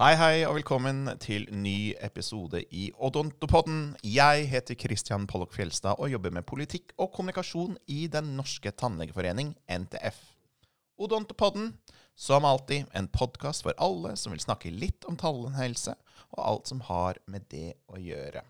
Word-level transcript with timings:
Hei, 0.00 0.14
hei, 0.16 0.36
og 0.48 0.54
velkommen 0.56 1.10
til 1.20 1.42
ny 1.52 1.92
episode 2.00 2.62
i 2.72 2.86
Odontopodden. 3.04 3.98
Jeg 4.00 4.46
heter 4.48 4.78
Christian 4.80 5.26
Pollock 5.28 5.52
Fjelstad 5.52 6.00
og 6.00 6.08
jobber 6.08 6.32
med 6.32 6.46
politikk 6.48 6.94
og 6.96 7.10
kommunikasjon 7.12 7.74
i 7.84 8.06
Den 8.08 8.30
norske 8.38 8.72
tannlegeforening, 8.72 9.50
NTF. 9.68 10.22
Odontopodden, 10.96 11.74
som 12.16 12.48
alltid, 12.48 12.88
en 12.96 13.10
podkast 13.12 13.66
for 13.66 13.76
alle 13.76 14.14
som 14.16 14.32
vil 14.32 14.40
snakke 14.40 14.72
litt 14.72 15.04
om 15.04 15.20
tannhelse 15.20 15.92
og 16.30 16.40
alt 16.46 16.72
som 16.72 16.80
har 16.88 17.20
med 17.28 17.44
det 17.52 17.74
å 17.92 18.00
gjøre. 18.00 18.40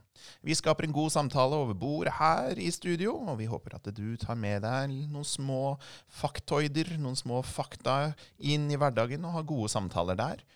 Vi 0.46 0.54
skaper 0.54 0.86
en 0.86 0.94
god 0.94 1.10
samtale 1.16 1.58
over 1.64 1.74
bordet 1.74 2.14
her 2.20 2.62
i 2.62 2.70
studio, 2.70 3.16
og 3.26 3.40
vi 3.42 3.50
håper 3.50 3.74
at 3.74 3.90
du 3.90 4.14
tar 4.22 4.38
med 4.38 4.62
deg 4.62 4.94
noen 5.10 5.26
små 5.26 5.74
faktoider, 6.06 6.94
noen 7.02 7.18
små 7.18 7.42
fakta 7.42 8.12
inn 8.38 8.70
i 8.70 8.78
hverdagen 8.78 9.26
og 9.26 9.40
har 9.40 9.50
gode 9.50 9.74
samtaler 9.74 10.22
der. 10.22 10.46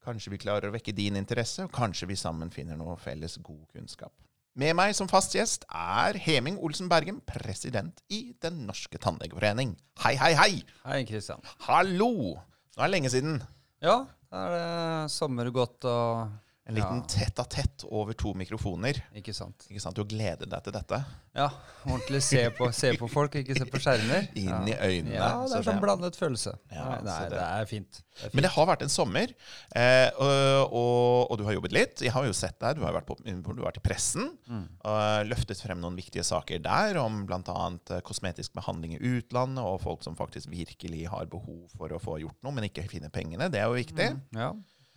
Kanskje 0.00 0.32
vi 0.32 0.40
klarer 0.40 0.70
å 0.70 0.74
vekke 0.74 0.94
din 0.96 1.18
interesse, 1.20 1.66
og 1.66 1.74
kanskje 1.76 2.08
vi 2.08 2.16
sammen 2.16 2.48
finner 2.54 2.78
noe 2.78 2.96
felles 3.00 3.36
god 3.44 3.66
kunnskap. 3.74 4.14
Med 4.58 4.72
meg 4.74 4.94
som 4.96 5.08
fast 5.08 5.36
gjest 5.36 5.66
er 5.68 6.16
Heming 6.24 6.56
Olsen 6.64 6.88
Bergen, 6.90 7.20
president 7.28 8.00
i 8.10 8.32
Den 8.42 8.64
norske 8.66 8.98
tannlegeforening. 8.98 9.76
Hei, 10.02 10.16
hei, 10.18 10.32
hei! 10.38 10.62
Hei, 10.86 11.02
Kristian. 11.08 11.44
Hallo! 11.68 12.10
Nå 12.40 12.80
er 12.80 12.88
det 12.88 12.94
lenge 12.94 13.12
siden. 13.12 13.38
Ja, 13.84 14.02
da 14.32 14.46
er 14.46 14.56
det 14.56 15.12
sommer 15.12 15.52
godt 15.54 15.84
og 15.90 16.32
En 16.68 16.76
liten 16.76 17.00
tett 17.08 17.38
a 17.40 17.44
tett 17.50 17.82
over 17.88 18.12
to 18.14 18.30
mikrofoner. 18.36 18.98
Ikke 19.16 19.32
sant. 19.34 19.64
Ikke 19.72 19.80
sant? 19.82 19.96
Du 19.96 20.04
gleder 20.06 20.46
deg 20.46 20.60
til 20.62 20.74
dette? 20.76 20.98
Ja, 21.34 21.48
ordentlig 21.88 22.20
se 22.22 22.44
på, 22.54 22.68
se 22.76 22.92
på 23.00 23.08
folk, 23.10 23.34
ikke 23.40 23.56
se 23.58 23.64
på 23.66 23.80
skjermer. 23.82 24.28
Inn 24.38 24.68
i 24.70 24.76
øynene. 24.76 25.16
Ja, 25.16 25.30
det 25.50 25.56
er 25.58 25.64
sånn 25.66 25.80
blandet 25.82 26.18
følelse. 26.20 26.52
Ja, 26.70 26.84
nei, 26.92 27.00
nei, 27.08 27.16
det- 27.24 27.32
det 27.34 27.42
er 27.46 27.66
fint. 27.70 27.90
Det 27.98 28.20
er 28.20 28.28
fint. 28.28 28.34
Men 28.36 28.44
det 28.46 28.50
har 28.54 28.66
vært 28.68 28.82
en 28.86 28.92
sommer, 28.92 29.32
eh, 29.74 30.10
og, 30.20 30.72
og, 30.76 31.30
og 31.32 31.38
du 31.40 31.44
har 31.48 31.56
jobbet 31.56 31.72
litt. 31.74 32.02
Jeg 32.06 32.12
har 32.14 32.26
jo 32.28 32.32
sett 32.36 32.58
deg, 32.62 32.76
du 32.78 32.84
har 32.86 32.94
vært, 32.94 33.08
på, 33.08 33.16
du 33.24 33.50
har 33.62 33.70
vært 33.72 33.80
i 33.80 33.86
pressen 33.88 34.28
Mm. 34.50 34.64
og 34.84 35.26
løftet 35.30 35.60
frem 35.62 35.78
noen 35.80 35.96
viktige 35.96 36.22
saker 36.26 36.58
der, 36.62 36.98
om 37.02 37.22
bl.a. 37.26 37.70
kosmetisk 38.06 38.52
behandling 38.58 38.94
i 38.98 39.00
utlandet, 39.16 39.62
og 39.64 39.80
folk 39.82 40.02
som 40.06 40.14
faktisk 40.18 40.50
virkelig 40.52 41.06
har 41.08 41.26
behov 41.30 41.70
for 41.78 41.88
å 41.94 41.98
få 42.02 42.18
gjort 42.20 42.36
noe, 42.42 42.52
men 42.52 42.66
ikke 42.68 42.84
finner 42.90 43.10
pengene. 43.14 43.48
Det 43.50 43.62
er 43.62 43.70
jo 43.70 43.78
viktig. 43.78 44.10
Ja, 44.36 44.52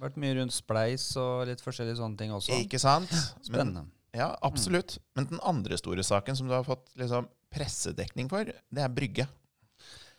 vært 0.05 0.19
mye 0.21 0.37
rundt 0.39 0.55
spleis 0.55 1.05
og 1.19 1.45
litt 1.49 1.63
forskjellige 1.63 1.99
sånne 1.99 2.19
ting 2.19 2.33
også. 2.35 2.57
Ikke 2.63 2.81
sant? 2.81 3.11
Men, 3.13 3.45
Spennende. 3.47 3.85
ja, 4.17 4.31
absolutt. 4.45 4.97
Men 5.17 5.29
den 5.31 5.41
andre 5.43 5.79
store 5.79 6.05
saken 6.05 6.37
som 6.39 6.49
du 6.49 6.55
har 6.55 6.65
fått 6.67 6.85
liksom, 6.99 7.29
pressedekning 7.53 8.29
for, 8.31 8.49
det 8.49 8.83
er 8.83 8.93
Brygge. 8.93 9.27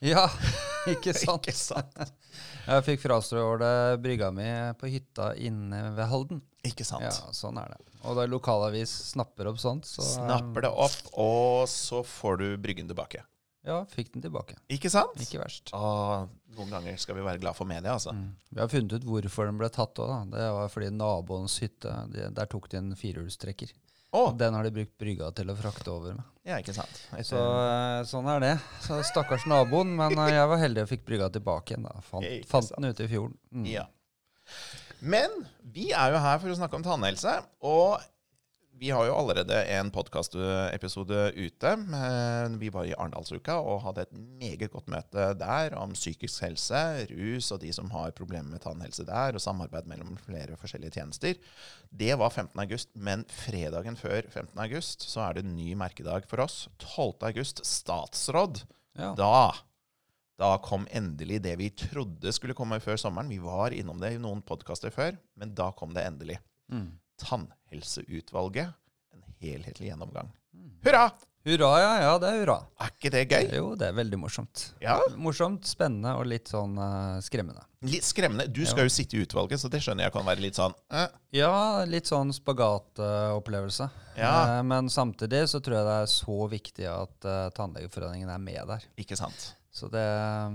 Ja, 0.04 0.26
ikke 0.92 1.14
sant? 1.16 1.46
Ikke 1.46 1.56
sant? 1.56 2.16
Jeg 2.64 2.84
fikk 2.86 3.04
frastråle 3.04 3.68
brygga 4.02 4.30
mi 4.34 4.48
på 4.80 4.90
hytta 4.90 5.32
inne 5.40 5.90
ved 5.96 6.08
Halden. 6.10 6.42
Ikke 6.64 6.86
sant? 6.86 7.04
Ja, 7.04 7.32
sånn 7.36 7.60
er 7.60 7.74
det. 7.74 7.80
Og 8.04 8.16
da 8.18 8.24
lokalavis 8.28 8.92
snapper 9.12 9.48
opp 9.48 9.60
sånt, 9.60 9.88
så 9.88 10.04
Snapper 10.04 10.66
det 10.66 10.72
opp, 10.72 10.96
og 11.20 11.64
så 11.70 12.02
får 12.04 12.40
du 12.40 12.46
Bryggen 12.60 12.88
tilbake. 12.90 13.22
Ja, 13.64 13.78
fikk 13.88 14.12
den 14.12 14.24
tilbake. 14.24 14.58
Ikke 14.72 14.90
sant? 14.92 15.16
Ikke 15.24 15.40
verst. 15.40 15.70
Ah, 15.76 16.26
noen 16.56 16.74
ganger 16.74 16.98
skal 17.00 17.16
vi 17.16 17.24
være 17.24 17.40
glad 17.40 17.56
for 17.56 17.68
media, 17.68 17.94
altså. 17.94 18.12
Mm. 18.12 18.26
Vi 18.50 18.60
har 18.60 18.68
funnet 18.72 18.98
ut 18.98 19.06
hvorfor 19.08 19.48
den 19.48 19.60
ble 19.60 19.70
tatt 19.72 20.00
òg. 20.04 20.12
Det 20.34 20.50
var 20.58 20.68
fordi 20.72 20.90
naboens 20.92 21.56
hytte, 21.64 21.94
de, 22.12 22.28
der 22.36 22.50
tok 22.52 22.68
de 22.72 22.82
en 22.82 22.92
firehjulstrekker. 23.00 23.72
Oh. 24.14 24.28
Og 24.28 24.36
den 24.38 24.54
har 24.54 24.62
de 24.62 24.70
brukt 24.70 24.92
brygga 25.00 25.32
til 25.34 25.48
å 25.50 25.56
frakte 25.58 25.90
over 25.90 26.14
med. 26.14 26.26
ja, 26.46 26.60
ikke 26.62 26.76
sant. 26.76 27.00
Etter, 27.10 27.24
Så 27.32 27.40
eh, 27.40 28.04
sånn 28.06 28.28
er 28.30 28.44
det. 28.44 28.52
Så 28.84 29.00
Stakkars 29.08 29.48
naboen. 29.50 29.96
Men 29.98 30.14
eh, 30.14 30.36
jeg 30.36 30.50
var 30.52 30.60
heldig 30.60 30.84
og 30.84 30.92
fikk 30.92 31.02
brygga 31.08 31.32
tilbake 31.34 31.74
igjen. 31.74 31.88
da. 31.88 32.04
Fant, 32.06 32.28
fant 32.46 32.70
den 32.76 32.92
ute 32.92 33.08
i 33.08 33.10
fjorden. 33.10 33.34
Mm. 33.50 33.66
ja. 33.72 33.88
Men 35.04 35.32
vi 35.74 35.88
er 35.90 36.14
jo 36.14 36.20
her 36.22 36.38
for 36.40 36.52
å 36.52 36.56
snakke 36.56 36.78
om 36.78 36.84
tannhelse, 36.86 37.32
og 37.66 38.04
vi 38.78 38.90
har 38.90 39.06
jo 39.06 39.14
allerede 39.16 39.56
en 39.76 39.90
podkastepisode 39.94 41.18
ute. 41.36 41.72
Vi 42.60 42.70
var 42.74 42.88
i 42.88 42.94
Arendalsuka 42.96 43.56
og 43.62 43.82
hadde 43.86 44.04
et 44.04 44.14
meget 44.40 44.72
godt 44.72 44.88
møte 44.92 45.26
der 45.40 45.76
om 45.78 45.94
psykisk 45.96 46.42
helse, 46.44 46.80
rus 47.10 47.52
og 47.54 47.62
de 47.62 47.70
som 47.76 47.90
har 47.94 48.14
problemer 48.16 48.50
med 48.50 48.64
tannhelse 48.64 49.06
der, 49.08 49.36
og 49.36 49.44
samarbeid 49.44 49.86
mellom 49.90 50.16
flere 50.26 50.58
forskjellige 50.60 50.98
tjenester. 50.98 51.38
Det 51.90 52.14
var 52.18 52.32
15. 52.34 52.58
august, 52.64 52.90
men 52.94 53.22
fredagen 53.30 53.96
før 54.00 54.26
15. 54.26 54.58
august 54.66 55.06
så 55.06 55.28
er 55.28 55.38
det 55.38 55.44
en 55.46 55.54
ny 55.56 55.72
merkedag 55.78 56.26
for 56.30 56.42
oss. 56.44 56.64
12. 56.82 57.22
august, 57.30 57.62
statsråd. 57.68 58.64
Ja. 58.98 59.14
Da 59.18 59.36
da 60.34 60.56
kom 60.58 60.88
endelig 60.90 61.38
det 61.44 61.54
vi 61.60 61.68
trodde 61.78 62.32
skulle 62.34 62.56
komme 62.58 62.80
før 62.82 62.98
sommeren. 62.98 63.30
Vi 63.30 63.38
var 63.38 63.70
innom 63.70 64.00
det 64.02 64.16
i 64.16 64.18
noen 64.18 64.40
podkaster 64.42 64.90
før, 64.90 65.14
men 65.38 65.54
da 65.54 65.68
kom 65.78 65.94
det 65.94 66.02
endelig. 66.08 66.40
Mm. 66.72 66.88
Tannhelseutvalget. 67.22 68.74
En 69.14 69.22
helhetlig 69.42 69.92
gjennomgang. 69.92 70.32
Mm. 70.54 70.74
Hurra! 70.86 71.06
Hurra, 71.44 71.70
ja. 71.76 71.88
Ja, 72.00 72.12
det 72.18 72.28
er 72.30 72.38
hurra. 72.40 72.56
Er 72.80 72.92
ikke 72.94 73.10
det 73.12 73.22
gøy? 73.28 73.50
Jo, 73.52 73.64
det 73.76 73.90
er 73.90 73.96
veldig 73.98 74.16
morsomt. 74.16 74.62
Ja, 74.80 74.96
Morsomt, 75.20 75.66
spennende 75.68 76.14
og 76.16 76.24
litt 76.30 76.48
sånn 76.48 76.78
uh, 76.80 77.20
skremmende. 77.24 77.66
Litt 77.84 78.06
skremmende. 78.08 78.46
Du 78.48 78.62
skal 78.64 78.88
jo 78.88 78.94
sitte 78.94 79.18
i 79.18 79.26
utvalget, 79.26 79.60
så 79.60 79.68
det 79.68 79.82
skjønner 79.84 80.06
jeg 80.06 80.14
kan 80.14 80.24
være 80.24 80.40
litt 80.40 80.56
sånn 80.56 80.72
uh. 80.94 81.10
Ja, 81.36 81.84
litt 81.84 82.08
sånn 82.08 82.32
spagatopplevelse. 82.32 83.90
Ja. 84.16 84.32
Eh, 84.54 84.62
men 84.64 84.88
samtidig 84.88 85.42
så 85.52 85.60
tror 85.60 85.82
jeg 85.82 85.88
det 85.90 85.98
er 86.06 86.10
så 86.14 86.38
viktig 86.48 86.88
at 86.88 87.28
uh, 87.28 87.50
Tannlegeforeningen 87.52 88.32
er 88.32 88.40
med 88.40 88.64
der. 88.72 88.88
Ikke 89.04 89.18
sant? 89.20 89.50
Så 89.74 89.90
det, 89.92 90.06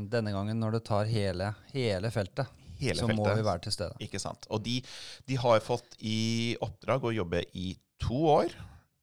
denne 0.09 0.33
gangen, 0.33 0.57
når 0.57 0.79
du 0.79 0.81
tar 0.89 1.09
hele, 1.11 1.51
hele 1.75 2.09
feltet, 2.15 2.49
Hele 2.79 3.00
så 3.01 3.07
må 3.12 3.25
vi 3.35 3.44
være 3.45 3.62
til 3.67 3.72
stede. 3.75 3.95
Ikke 4.06 4.19
sant. 4.19 4.47
Og 4.50 4.63
de, 4.63 4.81
de 5.28 5.35
har 5.41 5.59
fått 5.66 5.95
i 6.00 6.56
oppdrag 6.62 7.03
å 7.09 7.13
jobbe 7.16 7.44
i 7.53 7.73
to 8.00 8.22
år. 8.40 8.56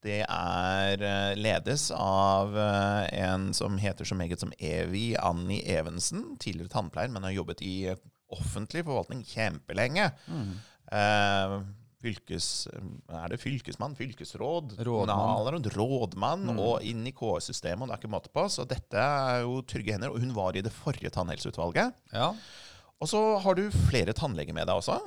Det 0.05 0.19
er 0.29 1.01
eh, 1.03 1.33
ledes 1.35 1.89
av 1.95 2.53
eh, 2.57 3.07
en 3.25 3.49
som 3.57 3.77
heter 3.81 4.05
så 4.07 4.15
meget 4.15 4.39
som 4.39 4.53
Evi 4.59 5.15
Annie 5.17 5.63
Evensen. 5.73 6.35
Tidligere 6.39 6.69
tannpleier, 6.73 7.09
men 7.11 7.25
har 7.27 7.33
jobbet 7.35 7.61
i 7.65 7.73
eh, 7.91 7.97
offentlig 8.33 8.85
forvaltning 8.85 9.23
kjempelenge. 9.25 10.11
Mm. 10.29 10.53
Eh, 10.93 11.57
fylkes, 12.03 12.67
er 13.09 13.31
det 13.33 13.39
fylkesmann, 13.41 13.95
fylkesråd, 13.97 14.75
Rådmann. 14.85 15.63
rådmann, 15.73 16.45
Mm. 16.53 16.59
og 16.61 16.83
inn 16.85 17.01
i 17.09 17.11
KS-systemet. 17.11 17.81
og 17.81 17.89
Det 17.89 17.95
er 17.97 18.01
ikke 18.03 18.13
måte 18.13 18.29
på. 18.31 18.45
Så 18.53 18.67
dette 18.69 18.95
er 19.01 19.41
jo 19.41 19.61
trygge 19.65 19.93
hender. 19.97 20.13
Og 20.13 20.19
hun 20.21 20.33
var 20.35 20.55
i 20.55 20.61
det 20.61 20.71
forrige 20.71 21.09
tannhelseutvalget. 21.09 21.93
Ja. 22.13 22.33
Og 22.97 23.09
så 23.11 23.21
har 23.43 23.57
du 23.57 23.67
flere 23.87 24.15
tannleger 24.17 24.55
med 24.57 24.69
deg 24.69 24.79
også. 24.79 24.97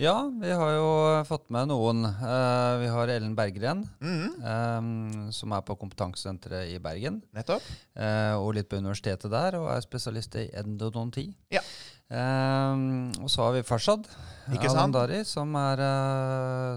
ja, 0.00 0.14
vi 0.40 0.50
har 0.54 0.70
jo 0.76 0.88
fått 1.28 1.48
med 1.54 1.68
noen. 1.70 2.06
Eh, 2.06 2.72
vi 2.82 2.88
har 2.94 3.12
Ellen 3.12 3.34
Berggren, 3.38 3.84
mm. 4.00 4.38
eh, 4.40 4.88
som 5.34 5.52
er 5.52 5.64
på 5.66 5.76
kompetansesenteret 5.78 6.72
i 6.72 6.78
Bergen. 6.82 7.20
nettopp. 7.36 7.66
eh, 7.98 8.34
og 8.38 8.54
litt 8.56 8.70
på 8.70 8.80
universitetet 8.80 9.30
der, 9.30 9.58
og 9.60 9.68
er 9.74 9.84
spesialist 9.84 10.38
i 10.40 10.48
endodonti. 10.56 11.28
Ja. 11.54 11.64
Og 12.08 13.28
så 13.28 13.42
har 13.44 13.52
vi 13.52 13.66
Farshad? 13.68 14.06
Alandari, 14.48 15.18
som, 15.28 15.50
er, 15.60 15.82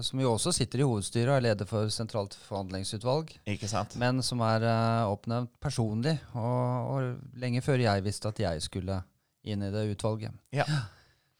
som 0.04 0.20
jo 0.20 0.34
også 0.34 0.52
sitter 0.52 0.82
i 0.82 0.84
hovedstyret 0.84 1.30
og 1.30 1.38
er 1.38 1.46
leder 1.46 1.70
for 1.70 1.88
sentralt 1.88 2.36
forhandlingsutvalg. 2.50 3.32
Ikke 3.48 3.70
sant? 3.70 3.96
Men 3.96 4.20
som 4.20 4.44
er 4.44 4.66
eh, 4.68 5.08
oppnevnt 5.08 5.54
personlig, 5.62 6.18
og, 6.36 6.92
og 6.92 7.40
lenge 7.40 7.64
før 7.64 7.80
jeg 7.80 8.04
visste 8.04 8.28
at 8.28 8.44
jeg 8.44 8.66
skulle 8.66 9.00
inn 9.44 9.62
i 9.62 9.70
det 9.74 9.86
utvalget. 9.94 10.34
Ja. 10.54 10.66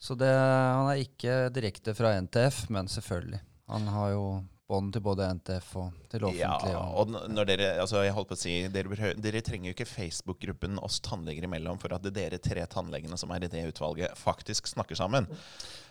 Så 0.03 0.17
det, 0.19 0.27
han 0.35 0.89
er 0.91 0.99
ikke 1.05 1.35
direkte 1.55 1.93
fra 1.95 2.17
NTF, 2.19 2.65
men 2.75 2.89
selvfølgelig. 2.91 3.39
Han 3.71 3.85
har 3.87 4.09
jo 4.17 4.25
bånd 4.73 4.93
til 4.95 5.03
både 5.05 5.27
NTF 5.37 5.69
og 5.79 5.93
til 6.11 6.25
offentlige. 6.27 6.73
Ja, 6.73 6.81
og- 6.97 7.13
når 7.31 7.47
dere, 7.47 7.69
altså 7.83 8.01
jeg 8.03 8.15
holdt 8.17 8.31
på 8.33 8.37
å 8.37 8.41
si, 8.41 8.55
dere, 8.73 9.13
dere 9.21 9.43
trenger 9.45 9.71
jo 9.71 9.75
ikke 9.77 9.87
Facebook-gruppen 9.87 10.79
oss 10.83 10.99
tannleger 11.05 11.45
imellom 11.47 11.79
for 11.79 11.93
at 11.95 12.07
er 12.09 12.15
dere 12.17 12.39
tre 12.43 12.65
tannlegene 12.67 13.19
som 13.21 13.31
er 13.31 13.45
i 13.45 13.51
det 13.53 13.63
utvalget, 13.69 14.17
faktisk 14.19 14.67
snakker 14.73 14.99
sammen. 14.99 15.29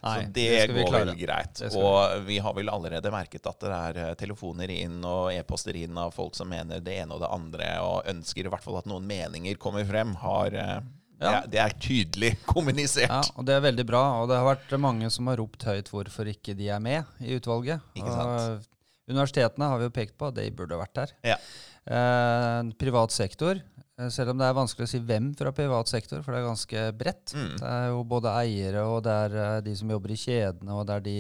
Nei, 0.02 0.16
så 0.18 0.28
det, 0.34 0.48
det 0.74 0.76
går 0.76 0.92
vel 0.98 1.14
greit. 1.20 1.62
Og 1.78 2.26
vi 2.28 2.40
har 2.42 2.56
vel 2.58 2.72
allerede 2.74 3.12
merket 3.14 3.46
at 3.48 3.60
det 3.64 3.76
er 3.80 4.02
eh, 4.10 4.16
telefoner 4.20 4.74
inn 4.74 5.00
og 5.06 5.30
e-poster 5.36 5.78
inn 5.78 5.98
av 5.98 6.12
folk 6.16 6.36
som 6.36 6.50
mener 6.50 6.82
det 6.82 7.00
ene 7.04 7.14
og 7.16 7.22
det 7.24 7.30
andre, 7.32 7.70
og 7.86 8.10
ønsker 8.12 8.44
i 8.44 8.52
hvert 8.52 8.66
fall 8.66 8.82
at 8.82 8.90
noen 8.90 9.06
meninger 9.08 9.56
kommer 9.62 9.86
frem. 9.86 10.16
Har, 10.24 10.58
eh, 10.58 10.80
Ja. 11.22 11.32
er, 11.38 11.48
det 11.54 11.62
er 11.62 11.76
tydelig 11.78 12.32
kommunisert. 12.50 13.12
Ja, 13.12 13.22
og 13.38 13.46
det 13.48 13.56
er 13.56 13.64
veldig 13.64 13.86
bra. 13.88 14.04
Og 14.22 14.30
det 14.32 14.40
har 14.40 14.48
vært 14.48 14.74
mange 14.82 15.10
som 15.14 15.30
har 15.30 15.40
ropt 15.42 15.66
høyt 15.68 15.92
hvorfor 15.94 16.30
ikke 16.32 16.56
de 16.58 16.72
er 16.74 16.82
med 16.84 17.22
i 17.22 17.38
utvalget. 17.38 17.84
Ikke 17.94 18.14
sant? 18.16 18.32
Og 18.32 19.12
universitetene 19.12 19.70
har 19.70 19.82
vi 19.82 19.90
jo 19.90 19.94
pekt 19.94 20.18
på 20.18 20.32
at 20.32 20.40
de 20.40 20.48
burde 20.56 20.80
vært 20.80 20.98
der. 20.98 21.14
Ja. 21.34 21.38
Eh, 21.86 22.72
privat 22.80 23.14
sektor, 23.14 23.58
eh, 23.58 24.10
selv 24.14 24.34
om 24.34 24.38
det 24.42 24.46
er 24.48 24.58
vanskelig 24.58 24.86
å 24.86 24.92
si 24.92 25.02
hvem 25.02 25.32
fra 25.38 25.54
privat 25.56 25.90
sektor, 25.90 26.22
for 26.22 26.34
det 26.34 26.42
er 26.42 26.50
ganske 26.50 26.86
bredt. 26.98 27.34
Mm. 27.34 27.56
Det 27.58 27.72
er 27.72 27.88
jo 27.90 28.04
både 28.06 28.36
eiere, 28.44 28.86
og 28.86 29.02
det 29.08 29.18
er 29.26 29.38
eh, 29.46 29.58
de 29.66 29.76
som 29.80 29.90
jobber 29.90 30.14
i 30.14 30.22
kjedene, 30.22 30.78
og 30.78 30.86
det 30.88 30.96
er 30.96 31.06
de 31.08 31.18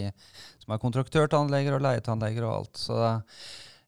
som 0.61 0.75
er 0.75 0.83
kontraktørtannleger 0.85 1.77
og 1.77 1.85
leietannleger 1.87 2.45
og 2.47 2.55
alt. 2.59 2.81
Så 2.81 2.99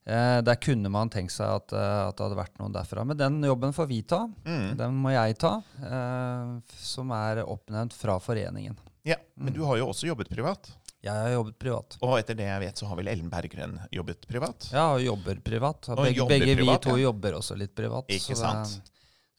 eh, 0.06 0.40
der 0.46 0.60
kunne 0.62 0.92
man 0.94 1.12
tenkt 1.14 1.36
seg 1.36 1.50
at, 1.62 1.74
eh, 1.76 2.00
at 2.08 2.18
det 2.18 2.28
hadde 2.28 2.40
vært 2.40 2.62
noen 2.62 2.76
derfra. 2.76 3.06
Men 3.08 3.20
den 3.20 3.42
jobben 3.48 3.76
får 3.76 3.90
vi 3.90 4.02
ta. 4.08 4.24
Mm. 4.46 4.70
Den 4.80 5.02
må 5.04 5.14
jeg 5.16 5.38
ta, 5.42 5.58
eh, 5.84 6.78
som 6.80 7.14
er 7.16 7.44
oppnevnt 7.46 7.96
fra 7.98 8.20
foreningen. 8.24 8.80
Ja, 9.04 9.20
Men 9.36 9.54
du 9.54 9.64
har 9.68 9.78
jo 9.82 9.90
også 9.92 10.08
jobbet 10.08 10.30
privat. 10.32 10.72
Jeg 11.04 11.12
har 11.12 11.34
jobbet 11.34 11.58
privat. 11.60 11.98
Og 12.00 12.14
etter 12.16 12.38
det 12.40 12.46
jeg 12.48 12.60
vet, 12.62 12.80
så 12.80 12.88
har 12.88 12.96
vel 12.96 13.10
Ellen 13.12 13.28
Berggren 13.28 13.76
jobbet 13.92 14.24
privat? 14.28 14.70
Ja, 14.72 14.86
og 14.94 15.04
jobber 15.04 15.42
privat. 15.44 15.90
Og 15.92 16.00
Begge, 16.00 16.22
jobber 16.22 16.40
begge 16.40 16.56
privat, 16.56 16.80
vi 16.80 16.88
to 16.88 16.96
ja. 16.96 17.04
jobber 17.10 17.36
også 17.42 17.58
litt 17.60 17.74
privat. 17.76 18.08
Ikke 18.08 18.38
så 18.38 18.40
sant. 18.40 18.78
Det, 18.78 18.94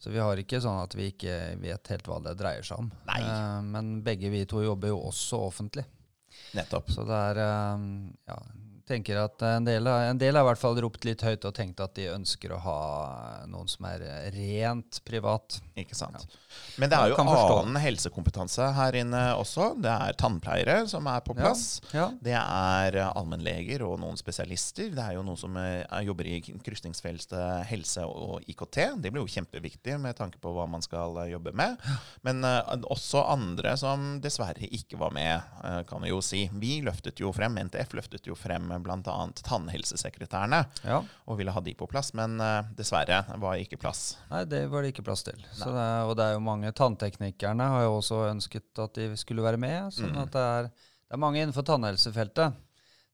så 0.05 0.13
vi 0.13 0.21
har 0.21 0.37
ikke 0.37 0.59
sånn 0.61 0.77
at 0.83 0.93
vi 0.93 1.07
ikke 1.09 1.39
vet 1.63 1.89
helt 1.89 2.09
hva 2.11 2.19
det 2.21 2.35
dreier 2.37 2.67
seg 2.67 2.83
om. 2.83 2.91
Nei. 3.09 3.17
Eh, 3.25 3.57
men 3.73 3.89
begge 4.05 4.29
vi 4.29 4.43
to 4.45 4.61
jobber 4.61 4.93
jo 4.93 4.99
også 5.07 5.41
offentlig. 5.47 5.87
Nettopp. 6.53 6.91
Så 6.93 7.07
det 7.09 7.21
er 7.31 7.41
eh, 7.41 7.89
ja, 8.29 8.37
tenker 8.87 9.19
at 9.19 9.41
en 9.47 9.65
del, 9.67 9.87
en 9.87 10.19
del 10.21 10.37
har 10.37 10.45
i 10.45 10.49
hvert 10.51 10.61
fall 10.61 10.77
ropt 10.83 11.05
litt 11.07 11.23
høyt 11.25 11.45
og 11.47 11.55
tenkt 11.57 11.81
at 11.83 11.95
de 11.97 12.09
ønsker 12.13 12.53
å 12.53 12.61
ha 12.63 12.79
noen 13.49 13.69
som 13.71 13.87
er 13.89 14.03
rent 14.35 14.99
privat. 15.07 15.59
Ikke 15.79 15.97
sant. 15.97 16.27
Men 16.79 16.91
det 16.91 16.97
er 16.97 17.11
jo 17.11 17.17
annen 17.19 17.79
helsekompetanse 17.81 18.67
her 18.77 18.95
inne 18.99 19.21
også. 19.39 19.73
Det 19.81 19.91
er 19.91 20.17
tannpleiere 20.19 20.77
som 20.91 21.07
er 21.11 21.23
på 21.25 21.35
plass. 21.37 21.81
Ja. 21.95 22.07
Det 22.23 22.35
er 22.35 22.99
eh, 22.99 23.11
allmennleger 23.17 23.83
og 23.87 23.97
noen 24.01 24.19
spesialister. 24.19 24.91
Det 24.95 25.03
er 25.03 25.17
jo 25.17 25.25
noen 25.25 25.39
som 25.39 25.57
eh, 25.59 25.83
er- 25.83 26.05
jobber 26.05 26.29
i 26.29 26.39
krysningsfeltet 26.63 27.65
helse 27.71 28.05
og 28.05 28.45
IKT. 28.51 28.79
Det 29.01 29.11
blir 29.11 29.23
jo 29.23 29.33
kjempeviktig 29.35 29.97
med 30.01 30.17
tanke 30.19 30.39
på 30.41 30.53
hva 30.55 30.67
man 30.69 30.83
skal 30.85 31.17
eh, 31.23 31.31
jobbe 31.33 31.55
med. 31.57 31.79
Men 32.25 32.43
uh, 32.45 32.75
også 32.93 33.23
andre 33.31 33.75
som 33.79 34.19
dessverre 34.23 34.69
ikke 34.75 34.99
var 35.01 35.13
med, 35.15 35.43
uh, 35.63 35.81
kan 35.89 36.03
vi 36.03 36.11
jo 36.11 36.21
si. 36.23 36.45
Vi 36.61 36.77
løftet 36.85 37.19
jo 37.23 37.31
frem, 37.35 37.57
NTF 37.67 37.95
løftet 37.97 38.29
jo 38.29 38.37
frem 38.37 38.71
bl.a. 38.83 39.15
tannhelsesekretærene 39.45 40.59
ja. 40.83 40.99
og 41.27 41.37
ville 41.39 41.51
ha 41.55 41.61
de 41.63 41.73
på 41.77 41.87
plass, 41.91 42.13
men 42.17 42.39
uh, 42.41 42.63
dessverre 42.77 43.21
var 43.41 43.59
ikke 43.61 43.77
plass. 43.81 44.17
Nei, 44.31 44.43
det 44.49 44.63
var 44.71 44.81
det 44.85 44.93
ikke 44.93 45.05
plass 45.07 45.23
til. 45.27 45.39
Så 45.53 45.69
det, 45.71 45.85
er- 45.85 46.09
og 46.09 46.15
det 46.19 46.25
er 46.29 46.33
jo 46.37 46.43
mange 46.45 46.71
Tannteknikerne 46.75 47.69
har 47.75 47.85
jo 47.87 47.97
også 47.99 48.23
ønsket 48.31 48.83
at 48.83 48.93
de 48.99 49.09
skulle 49.19 49.43
være 49.45 49.57
med. 49.61 49.91
Sånn 49.95 50.11
Mm. 50.15 50.21
at 50.25 50.31
det 50.35 50.41
er, 50.45 50.69
det 50.71 51.13
er 51.17 51.21
mange 51.21 51.41
innenfor 51.41 51.65
tannhelsefeltet 51.67 52.53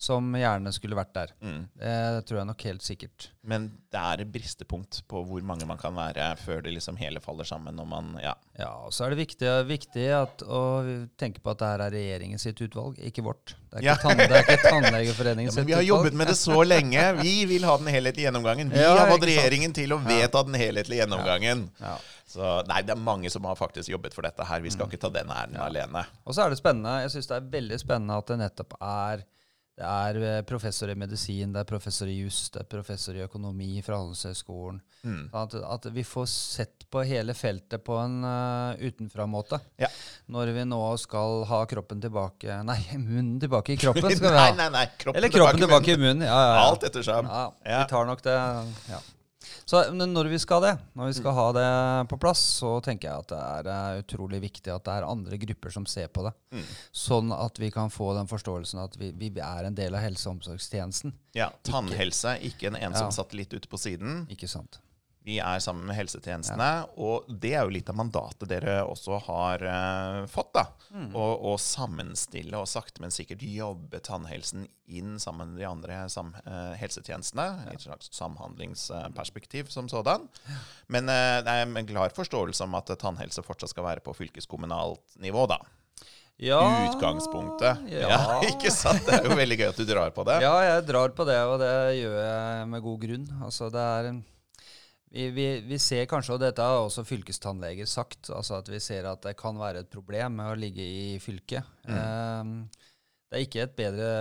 som 0.01 0.31
gjerne 0.33 0.71
skulle 0.74 0.98
vært 0.98 1.12
der. 1.13 1.31
Mm. 1.45 1.59
Det 1.77 2.25
tror 2.25 2.39
jeg 2.39 2.48
nok 2.50 2.63
helt 2.65 2.81
sikkert. 2.81 3.27
Men 3.45 3.68
det 3.94 4.00
er 4.01 4.24
et 4.24 4.31
bristepunkt 4.33 5.01
på 5.12 5.19
hvor 5.30 5.44
mange 5.45 5.68
man 5.69 5.77
kan 5.77 5.94
være 5.94 6.31
før 6.42 6.63
det 6.65 6.71
liksom 6.74 6.98
hele 6.98 7.21
faller 7.21 7.45
sammen. 7.45 7.75
Når 7.77 7.86
man, 7.92 8.07
ja. 8.21 8.31
Ja, 8.57 8.69
og 8.88 8.95
så 8.98 9.06
er 9.06 9.13
det 9.13 9.19
viktig, 9.21 9.51
viktig 9.69 10.07
at, 10.18 10.42
å 10.42 10.62
tenke 11.21 11.44
på 11.45 11.53
at 11.53 11.62
det 11.62 11.69
her 11.69 11.83
er 11.86 11.94
regjeringen 11.94 12.42
sitt 12.42 12.57
utvalg, 12.65 12.98
ikke 12.98 13.21
vårt. 13.27 13.53
Det 13.69 13.77
er 13.77 13.83
ikke, 13.83 13.86
Ja. 13.92 13.95
tann, 14.01 14.18
det 14.18 14.39
er 14.39 14.48
ikke 14.48 14.71
Tannlegeforeningen 14.71 15.50
ja, 15.51 15.56
sitt 15.59 15.69
vi 15.69 15.75
har 15.77 15.86
jobbet 15.86 16.18
med 16.18 16.31
det 16.33 16.38
så 16.39 16.57
lenge. 16.65 17.03
Vi 17.21 17.36
vil 17.53 17.68
ha 17.69 17.75
den 17.77 17.92
helhetlige 17.94 18.25
gjennomgangen. 18.25 18.74
Vi 18.74 18.81
Ja, 18.88 18.95
har 19.03 19.12
fått 19.13 19.27
regjeringen 19.30 19.75
til 19.77 19.94
å 19.94 20.00
vedta 20.01 20.42
den 20.50 20.57
helhetlige 20.57 21.03
gjennomgangen. 21.06 21.68
Ja. 21.81 21.94
Så 22.31 22.50
nei, 22.69 22.80
det 22.88 22.95
er 22.95 23.03
mange 23.06 23.30
som 23.30 23.45
har 23.45 23.57
faktisk 23.59 23.92
jobbet 23.94 24.15
for 24.18 24.25
dette 24.25 24.45
her. 24.50 24.62
Vi 24.65 24.71
Mm. 24.71 24.77
skal 24.80 24.89
ikke 24.89 25.01
ta 25.06 25.09
den 25.13 25.30
æren 25.30 25.57
alene. 25.62 26.06
Og 26.25 26.33
så 26.33 26.45
er 26.45 26.50
det 26.50 26.57
spennende, 26.62 27.01
jeg 27.06 27.13
syns 27.19 27.27
det 27.30 27.38
er 27.38 27.50
veldig 27.53 27.80
spennende 27.86 28.18
at 28.18 28.33
det 28.33 28.39
nettopp 28.42 28.74
er 28.81 29.25
det 29.81 29.89
er 29.89 30.18
eh, 30.22 30.42
professor 30.45 30.92
i 30.94 30.95
medisin, 31.00 31.54
det 31.56 31.63
er 31.63 31.68
professor 31.69 32.10
i 32.12 32.19
juss, 32.19 32.50
det 32.54 32.62
er 32.62 32.68
professor 32.69 33.18
i 33.18 33.24
økonomi 33.25 33.80
fra 33.86 33.98
Handelshøyskolen. 33.98 34.78
Mm. 35.01 35.24
Sånn 35.31 35.39
At, 35.42 35.56
at 35.74 35.88
vi 35.95 36.04
får 36.06 36.28
sett 36.30 36.86
på 36.92 37.01
hele 37.07 37.33
feltet 37.33 37.81
på 37.88 37.95
en 37.98 38.19
uh, 38.22 38.75
utenfra-måte. 38.78 39.57
Ja. 39.81 39.88
Når 40.30 40.51
vi 40.54 40.66
nå 40.69 40.81
skal 41.01 41.45
ha 41.50 41.62
kroppen 41.72 42.04
tilbake 42.04 42.60
Nei, 42.68 42.78
munnen 43.00 43.39
tilbake 43.42 43.74
i 43.74 43.80
kroppen 43.83 44.12
skal 44.12 44.28
vi 44.28 44.36
ha. 44.38 44.51
nei, 44.60 44.68
nei. 44.75 44.83
Kroppen 45.01 45.18
Eller 45.18 45.33
kroppen 45.33 45.63
tilbake, 45.63 45.88
tilbake 45.88 45.98
i 45.98 46.04
munnen. 46.04 46.27
Ja, 46.27 46.38
ja, 46.38 46.54
ja. 46.60 46.68
Alt 46.68 46.86
etter 46.92 47.07
Ja, 47.07 47.24
Ja. 47.25 47.81
vi 47.81 47.89
tar 47.89 48.06
nok 48.12 48.22
det. 48.27 48.38
Ja. 48.92 49.01
Så 49.65 49.81
når 49.94 50.30
vi 50.31 50.39
skal 50.42 50.62
det, 50.65 50.74
når 50.98 51.12
vi 51.12 51.15
skal 51.19 51.36
ha 51.38 51.45
det 51.56 51.65
på 52.12 52.19
plass, 52.21 52.42
så 52.62 52.75
tenker 52.83 53.09
jeg 53.09 53.24
at 53.25 53.31
det 53.31 53.39
er 53.42 53.71
eh, 53.74 54.01
utrolig 54.03 54.42
viktig 54.44 54.74
at 54.74 54.86
det 54.88 54.98
er 55.00 55.07
andre 55.09 55.38
grupper 55.42 55.74
som 55.74 55.86
ser 55.89 56.07
på 56.13 56.25
det. 56.27 56.33
Mm. 56.56 56.65
Sånn 56.92 57.33
at 57.36 57.59
vi 57.62 57.71
kan 57.71 57.89
få 57.94 58.12
den 58.18 58.30
forståelsen 58.31 58.83
at 58.83 58.98
vi, 59.00 59.12
vi 59.18 59.31
er 59.39 59.68
en 59.69 59.75
del 59.77 59.95
av 59.95 60.03
helse- 60.06 60.30
og 60.30 60.38
omsorgstjenesten. 60.39 61.15
Ja, 61.38 61.50
Tannhelse, 61.68 62.38
ikke 62.48 62.71
en 62.71 62.80
ensom 62.80 63.09
Ja. 63.09 63.18
satellitt 63.21 63.53
ute 63.53 63.68
på 63.71 63.80
siden. 63.80 64.25
Ikke 64.31 64.48
sant? 64.51 64.80
Vi 65.23 65.35
er 65.38 65.59
sammen 65.62 65.85
med 65.85 65.94
helsetjenestene, 66.00 66.68
og 66.97 67.27
det 67.29 67.51
er 67.53 67.68
jo 67.68 67.73
litt 67.75 67.89
av 67.94 67.97
mandatet 68.00 68.50
dere 68.50 68.79
også 68.89 69.19
har 69.27 69.62
uh, 69.62 70.25
fått. 70.31 70.53
da, 70.57 70.65
Mm. 70.91 71.13
Å 71.15 71.25
å 71.47 71.51
sammenstille 71.56 72.57
og 72.59 72.65
sakte, 72.68 73.00
men 73.00 73.13
sikkert 73.15 73.39
jobbe 73.47 74.01
tannhelsen 74.03 74.65
inn 74.91 75.13
sammen 75.23 75.53
med 75.53 75.62
de 75.62 75.68
andre 75.69 76.01
sam, 76.12 76.33
uh, 76.44 76.73
helsetjenestene. 76.75 77.45
Ja. 77.68 77.71
et 77.71 77.79
slags 77.85 78.09
samhandlingsperspektiv 78.18 79.69
som 79.71 79.88
sådan. 79.88 80.25
Men 80.91 81.07
uh, 81.07 81.39
det 81.45 81.53
er 81.53 81.63
en 81.69 81.88
klar 81.88 82.12
forståelse 82.15 82.65
om 82.65 82.75
at 82.75 82.91
tannhelse 83.00 83.44
fortsatt 83.45 83.71
skal 83.71 83.88
være 83.88 84.03
på 84.03 84.15
fylkeskommunalt 84.17 85.15
nivå, 85.24 85.45
da. 85.47 85.62
Ja, 86.41 86.59
Utgangspunktet. 86.89 87.85
Ja. 87.94 88.41
ikke 88.51 88.71
sant? 88.74 89.06
Det 89.06 89.19
er 89.19 89.27
jo 89.29 89.35
veldig 89.38 89.59
gøy 89.62 89.67
at 89.69 89.77
du 89.79 89.85
drar 89.85 90.12
på 90.15 90.25
det. 90.25 90.39
Ja, 90.41 90.56
jeg 90.65 90.85
drar 90.89 91.13
på 91.13 91.25
det, 91.29 91.38
og 91.45 91.59
det 91.62 91.74
gjør 92.01 92.15
jeg 92.19 92.69
med 92.74 92.81
god 92.88 93.01
grunn. 93.06 93.27
Altså, 93.45 93.69
det 93.71 93.83
er 93.95 94.09
en- 94.09 94.24
vi, 95.12 95.28
vi, 95.36 95.46
vi 95.68 95.78
ser 95.81 96.06
kanskje, 96.10 96.38
og 96.38 96.44
dette 96.44 96.63
har 96.63 96.86
også 96.86 97.04
fylkestannleger 97.08 97.90
sagt, 97.90 98.30
altså 98.31 98.62
at 98.62 98.69
vi 98.72 98.80
ser 98.84 99.10
at 99.10 99.24
det 99.25 99.36
kan 99.40 99.60
være 99.60 99.84
et 99.84 99.92
problem 99.92 100.40
med 100.40 100.54
å 100.54 100.60
ligge 100.60 100.86
i 100.86 101.18
fylket. 101.24 101.68
Eh, 101.88 102.54
det 103.31 103.40
er 103.40 103.46
ikke 103.46 103.68
bedre, 103.75 104.12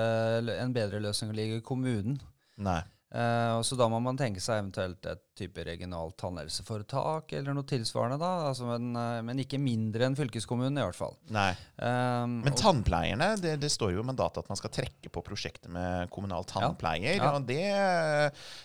en 0.59 0.75
bedre 0.75 1.03
løsning 1.03 1.31
å 1.33 1.39
ligge 1.39 1.61
i 1.61 1.67
kommunen. 1.67 2.19
Nei. 2.61 2.81
Eh, 3.11 3.53
og 3.59 3.65
så 3.67 3.75
da 3.75 3.89
må 3.91 3.99
man 4.03 4.19
tenke 4.19 4.39
seg 4.43 4.61
eventuelt 4.61 5.07
et 5.11 5.23
type 5.41 5.65
regionalt 5.67 6.15
tannhelseforetak 6.21 7.33
eller 7.35 7.57
noe 7.57 7.67
tilsvarende, 7.67 8.21
da. 8.23 8.31
Altså, 8.53 8.69
men, 8.69 8.93
eh, 8.95 9.19
men 9.27 9.43
ikke 9.43 9.59
mindre 9.59 10.07
enn 10.07 10.19
fylkeskommunen, 10.19 10.79
i 10.79 10.85
hvert 10.85 10.99
fall. 10.99 11.17
Nei. 11.35 11.51
Um, 11.83 12.39
Men 12.47 12.55
tannpleierne, 12.59 13.33
det, 13.43 13.57
det 13.65 13.73
står 13.75 13.97
jo 13.97 14.05
i 14.05 14.07
mandatet 14.07 14.45
at 14.45 14.53
man 14.53 14.61
skal 14.61 14.75
trekke 14.79 15.11
på 15.11 15.25
prosjektet 15.27 15.73
med 15.75 16.13
kommunal 16.15 16.47
tannpleier. 16.47 17.19
Ja. 17.19 17.33
Og 17.35 17.49
det, 17.51 17.67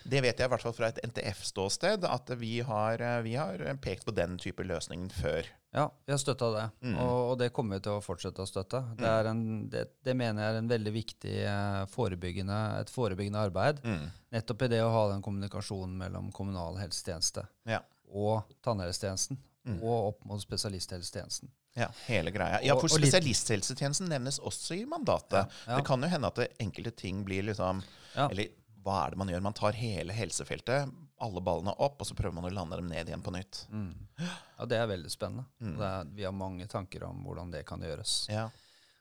det 0.06 0.22
vet 0.28 0.38
jeg 0.38 0.46
i 0.46 0.54
hvert 0.54 0.68
fall 0.68 0.78
fra 0.78 0.92
et 0.94 1.02
NTF-ståsted, 1.10 2.06
at 2.06 2.34
vi 2.38 2.60
har, 2.66 3.02
vi 3.26 3.38
har 3.40 3.66
pekt 3.82 4.06
på 4.06 4.14
den 4.14 4.38
type 4.42 4.66
løsningen 4.68 5.10
før. 5.16 5.50
Ja, 5.76 5.90
vi 6.08 6.14
har 6.14 6.20
støtta 6.22 6.48
det, 6.56 6.66
Mm. 6.88 6.94
og, 7.04 7.32
og 7.32 7.38
det 7.42 7.50
kommer 7.52 7.76
vi 7.76 7.84
til 7.84 7.98
å 7.98 8.04
fortsette 8.04 8.40
å 8.40 8.48
støtte. 8.48 8.80
Det, 8.96 9.10
er 9.12 9.28
en, 9.28 9.42
det, 9.70 9.82
det 10.08 10.14
mener 10.16 10.42
jeg 10.46 10.54
er 10.54 10.60
en 10.62 10.70
veldig 10.72 10.94
viktig 10.96 11.34
eh, 11.44 11.82
forebyggende, 11.92 12.60
et 12.80 12.94
forebyggende 12.94 13.42
arbeid. 13.50 13.82
Mm. 13.84 14.06
Nettopp 14.38 14.64
i 14.64 14.70
det 14.72 14.80
å 14.86 14.94
ha 14.94 15.02
den 15.12 15.22
kommunikasjonen 15.26 15.98
mellom 16.00 16.32
kommunal 16.32 16.80
helsetjeneste 16.80 17.44
Ja. 17.68 17.82
og 18.14 18.48
tannhelsetjenesten, 18.64 19.38
Mm. 19.66 19.80
og 19.82 20.12
opp 20.14 20.26
mot 20.30 20.40
spesialisthelsetjenesten. 20.40 21.50
ja, 21.76 21.88
hele 22.06 22.30
greia. 22.32 22.60
Ja, 22.64 22.76
for 22.80 22.88
spesialisthelsetjenesten 22.88 24.08
nevnes 24.08 24.38
også 24.40 24.76
i 24.78 24.86
mandatet. 24.86 25.34
Ja, 25.42 25.72
ja. 25.74 25.78
Det 25.80 25.86
kan 25.88 26.02
jo 26.06 26.08
hende 26.12 26.28
at 26.30 26.38
enkelte 26.62 26.92
ting 26.96 27.24
blir 27.26 27.44
liksom. 27.50 27.82
Eller 28.16 28.52
hva 28.86 29.08
er 29.08 29.10
det 29.16 29.18
man 29.18 29.28
gjør? 29.34 29.42
Man 29.42 29.54
tar 29.58 29.74
hele 29.74 30.14
helsefeltet, 30.14 30.94
alle 31.26 31.42
ballene 31.44 31.74
opp, 31.84 31.98
og 32.02 32.08
så 32.08 32.18
prøver 32.18 32.36
man 32.38 32.48
å 32.48 32.54
lande 32.54 32.78
dem 32.80 32.92
ned 32.92 33.10
igjen 33.10 33.24
på 33.26 33.34
nytt. 33.36 33.66
Mm. 33.74 33.90
Ja, 34.22 34.68
det 34.70 34.78
er 34.80 34.92
veldig 34.92 35.12
spennende. 35.12 35.48
Mm. 35.60 35.74
Det 35.80 35.90
er, 35.90 36.14
vi 36.20 36.28
har 36.28 36.38
mange 36.38 36.68
tanker 36.72 37.08
om 37.10 37.26
hvordan 37.26 37.52
det 37.54 37.66
kan 37.68 37.84
gjøres. 37.84 38.20
Ja. 38.32 38.48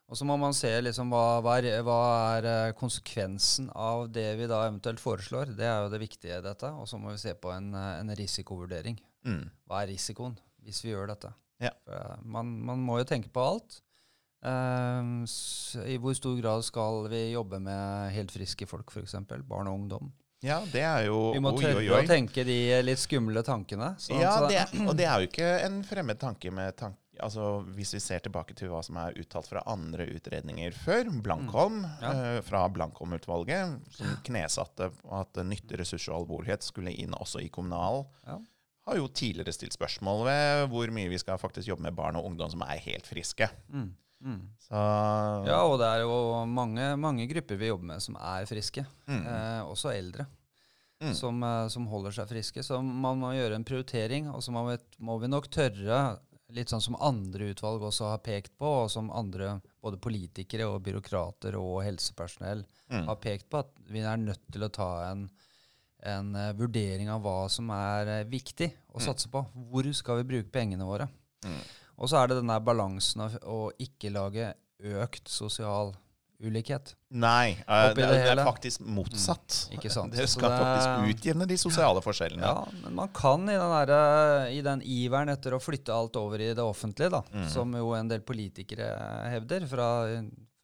Og 0.05 0.19
så 0.21 0.27
må 0.29 0.37
man 0.37 0.53
se 0.57 0.69
liksom 0.83 1.13
hva, 1.13 1.41
hva, 1.45 1.55
er, 1.61 1.79
hva 1.85 2.01
er 2.37 2.49
eh, 2.51 2.73
konsekvensen 2.77 3.71
av 3.73 4.09
det 4.13 4.27
vi 4.37 4.49
da 4.51 4.61
eventuelt 4.67 5.01
foreslår. 5.01 5.55
Det 5.57 5.65
er 5.65 5.79
jo 5.87 5.93
det 5.95 6.03
viktige 6.03 6.41
i 6.43 6.45
dette. 6.45 6.69
Og 6.77 6.89
så 6.91 7.01
må 7.01 7.15
vi 7.15 7.23
se 7.23 7.33
på 7.41 7.53
en, 7.55 7.71
eh, 7.79 8.03
en 8.03 8.13
risikovurdering. 8.19 8.99
Mm. 9.25 9.47
Hva 9.65 9.81
er 9.81 9.95
risikoen 9.95 10.37
hvis 10.65 10.83
vi 10.85 10.93
gjør 10.93 11.09
dette? 11.15 11.33
Ja. 11.63 11.73
Eh, 11.89 12.21
Man, 12.21 12.53
man 12.69 12.85
må 12.85 12.99
jo 13.01 13.09
tenke 13.09 13.33
på 13.33 13.47
alt. 13.49 13.81
Uh, 14.45 15.25
I 15.89 15.97
hvor 15.97 16.13
stor 16.13 16.37
grad 16.37 16.61
skal 16.67 17.07
vi 17.09 17.31
jobbe 17.33 17.57
med 17.65 18.13
helt 18.13 18.35
friske 18.35 18.69
folk, 18.69 18.93
f.eks. 18.93 19.17
Barn 19.49 19.71
og 19.71 19.79
ungdom? 19.79 20.11
Ja, 20.45 20.59
det 20.73 20.83
er 20.85 21.07
jo 21.09 21.33
Vi 21.35 21.41
må 21.43 21.55
oi, 21.57 21.63
tørre 21.65 21.81
oi, 21.81 21.89
å 21.97 22.03
tenke 22.07 22.45
de 22.47 22.59
litt 22.85 23.01
skumle 23.03 23.43
tankene. 23.47 23.95
sånn 23.99 24.21
Ja, 24.21 24.35
det, 24.47 24.61
og 24.85 24.95
det 24.99 25.07
er 25.09 25.23
jo 25.25 25.31
ikke 25.31 25.49
en 25.65 25.81
fremmed 25.89 26.21
tanke 26.21 26.53
med 26.53 26.77
tanke 26.77 27.01
altså 27.23 27.63
Hvis 27.77 27.93
vi 27.95 28.01
ser 28.03 28.19
tilbake 28.25 28.57
til 28.59 28.73
hva 28.73 28.81
som 28.83 28.97
er 28.99 29.15
uttalt 29.23 29.47
fra 29.47 29.61
andre 29.71 30.03
utredninger 30.17 30.73
før, 30.75 31.07
Blankholm, 31.23 31.77
Mm. 31.85 32.03
Ja. 32.03 32.11
eh, 32.11 32.41
fra 32.43 32.65
Blankholm-utvalget, 32.75 33.77
som 33.95 34.17
knesatte 34.27 34.89
at 35.15 35.39
nytte, 35.47 35.79
ressurs 35.79 36.09
og 36.11 36.25
alvorlighet 36.25 36.67
skulle 36.67 36.91
inn 36.91 37.15
også 37.15 37.41
i 37.45 37.49
kommunal, 37.55 38.07
Ja. 38.27 38.39
har 38.89 38.97
jo 38.99 39.07
tidligere 39.09 39.53
stilt 39.55 39.73
spørsmål 39.79 40.25
ved 40.27 40.69
hvor 40.75 40.91
mye 40.91 41.09
vi 41.09 41.19
skal 41.23 41.39
faktisk 41.39 41.69
jobbe 41.71 41.83
med 41.87 41.95
barn 41.95 42.17
og 42.17 42.27
ungdom 42.33 42.51
som 42.51 42.63
er 42.63 42.79
helt 42.83 43.07
friske. 43.07 43.49
Mm. 43.73 43.95
Mm. 44.25 44.41
Så 44.65 44.81
Ja, 45.47 45.59
og 45.69 45.79
det 45.79 45.87
er 45.91 46.01
jo 46.07 46.45
mange, 46.49 46.97
mange 46.97 47.27
grupper 47.29 47.59
vi 47.61 47.69
jobber 47.69 47.85
med 47.93 48.01
som 48.03 48.17
er 48.17 48.47
friske. 48.49 48.87
mm, 49.07 49.27
Eh, 49.27 49.63
også 49.69 49.93
eldre. 49.95 50.27
Mm. 51.03 51.13
Som, 51.15 51.43
eh, 51.45 51.69
som 51.69 51.87
holder 51.91 52.11
seg 52.17 52.29
friske. 52.31 52.63
Så 52.65 52.79
man 52.83 53.19
må 53.21 53.33
gjøre 53.35 53.55
en 53.59 53.65
prioritering, 53.65 54.31
og 54.33 54.41
så 54.43 54.51
må 54.55 54.63
vi, 54.71 54.79
må 55.05 55.19
vi 55.21 55.29
nok 55.29 55.51
tørre, 55.53 56.19
litt 56.55 56.69
sånn 56.71 56.81
som 56.81 56.97
andre 57.01 57.51
utvalg 57.53 57.83
også 57.83 58.09
har 58.13 58.19
pekt 58.25 58.53
på, 58.57 58.65
og 58.85 58.91
som 58.91 59.11
andre, 59.11 59.61
både 59.83 59.99
politikere 59.99 60.69
og 60.71 60.83
byråkrater 60.87 61.57
og 61.59 61.83
helsepersonell, 61.85 62.65
mm, 62.91 63.07
har 63.09 63.17
pekt 63.17 63.51
på, 63.51 63.59
at 63.59 63.71
vi 63.91 64.01
er 64.01 64.17
nødt 64.17 64.41
til 64.53 64.63
å 64.63 64.71
ta 64.73 65.11
en, 65.11 65.29
en 66.05 66.35
eh, 66.37 66.53
vurdering 66.53 67.11
av 67.11 67.21
hva 67.25 67.49
som 67.51 67.69
er 67.71 68.07
eh, 68.21 68.25
viktig 68.25 68.71
å 68.95 69.01
Mm. 69.01 69.05
satse 69.05 69.29
på. 69.29 69.45
Hvor 69.73 69.93
skal 69.93 70.23
vi 70.23 70.29
bruke 70.31 70.51
pengene 70.53 70.85
våre? 70.87 71.09
mm. 71.45 71.61
Og 71.99 72.09
så 72.11 72.19
er 72.23 72.29
det 72.33 72.41
den 72.41 72.51
der 72.51 72.61
balansen 72.65 73.21
av 73.27 73.37
å 73.47 73.69
ikke 73.79 74.11
lage 74.15 74.53
økt 74.85 75.29
sosial 75.31 75.93
ulikhet. 76.45 76.91
Nei, 77.15 77.55
uh, 77.69 77.93
det, 77.95 78.05
det 78.11 78.33
er 78.35 78.41
faktisk 78.45 78.83
motsatt. 78.85 79.61
Ikke 79.73 79.89
sant? 79.93 80.13
Det 80.19 80.27
skal 80.29 80.51
det- 80.51 80.59
faktisk 80.61 81.13
utjevne 81.15 81.47
de 81.49 81.57
sosiale 81.57 82.03
forskjellene. 82.05 82.43
Ja, 82.43 82.65
men 82.83 82.97
man 82.99 83.13
kan 83.17 83.47
i 83.49 83.55
den, 83.55 83.75
der, 83.89 84.49
i 84.53 84.59
den 84.67 84.83
iveren 84.83 85.31
etter 85.33 85.55
å 85.57 85.63
flytte 85.63 85.95
alt 85.95 86.19
over 86.21 86.43
i 86.43 86.51
det 86.53 86.65
offentlige, 86.65 87.13
da, 87.15 87.23
Mm. 87.33 87.47
som 87.55 87.73
jo 87.79 87.95
en 87.97 88.11
del 88.11 88.21
politikere 88.27 88.91
hevder 89.31 89.65
fra, 89.71 89.89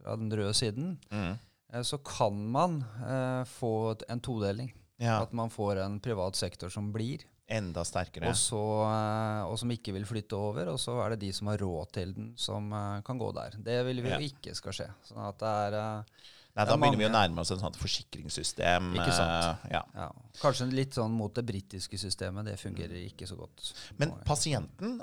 fra 0.02 0.16
den 0.20 0.30
røde 0.34 0.52
siden, 0.58 0.98
Mm. 1.14 1.38
eh, 1.72 1.82
så 1.86 2.02
kan 2.04 2.42
man 2.50 2.80
uh, 3.06 3.44
få 3.46 3.94
en 4.10 4.20
todeling. 4.20 4.72
ja. 5.00 5.22
At 5.22 5.32
man 5.32 5.48
får 5.48 5.78
en 5.86 6.00
privat 6.00 6.34
sektor 6.36 6.68
som 6.68 6.90
blir, 6.92 7.22
Enda 7.50 7.82
sterkere. 7.84 8.28
og, 8.30 8.36
så, 8.38 8.60
eh, 8.86 9.42
og 9.50 9.56
som 9.58 9.70
ikke 9.74 9.92
vil 9.96 10.04
flytte 10.06 10.38
over. 10.38 10.68
Og 10.72 10.78
så 10.78 10.94
er 11.04 11.14
det 11.14 11.20
de 11.26 11.32
som 11.34 11.50
har 11.50 11.58
råd 11.58 11.92
til 11.96 12.12
den, 12.14 12.28
som 12.38 12.68
eh, 12.72 13.00
kan 13.06 13.18
gå 13.18 13.30
der. 13.34 13.56
Det 13.58 13.80
vil 13.88 14.02
vi 14.04 14.12
Ja. 14.12 14.18
jo 14.20 14.28
ikke 14.30 14.54
skal 14.54 14.72
skje. 14.76 14.86
Sånn 15.08 15.24
at 15.28 15.38
det 15.42 15.48
er 15.66 15.78
eh, 15.80 16.20
Nei, 16.56 16.64
da 16.66 16.72
er 16.74 16.78
begynner 16.82 16.98
vi 16.98 17.06
å 17.06 17.12
nærme 17.14 17.40
oss 17.44 17.50
et 17.54 17.60
sånt 17.62 17.76
forsikringssystem. 17.78 18.88
Ikke 18.98 19.12
sant. 19.14 19.60
Ja. 19.70 19.82
ja, 19.94 20.08
Kanskje 20.40 20.66
litt 20.74 20.96
sånn 20.98 21.12
mot 21.14 21.32
det 21.34 21.44
britiske 21.46 21.98
systemet. 21.98 22.44
Det 22.50 22.56
fungerer 22.58 22.96
ikke 23.06 23.26
så 23.30 23.36
godt. 23.38 23.72
Men 24.02 24.10
pasienten, 24.26 24.96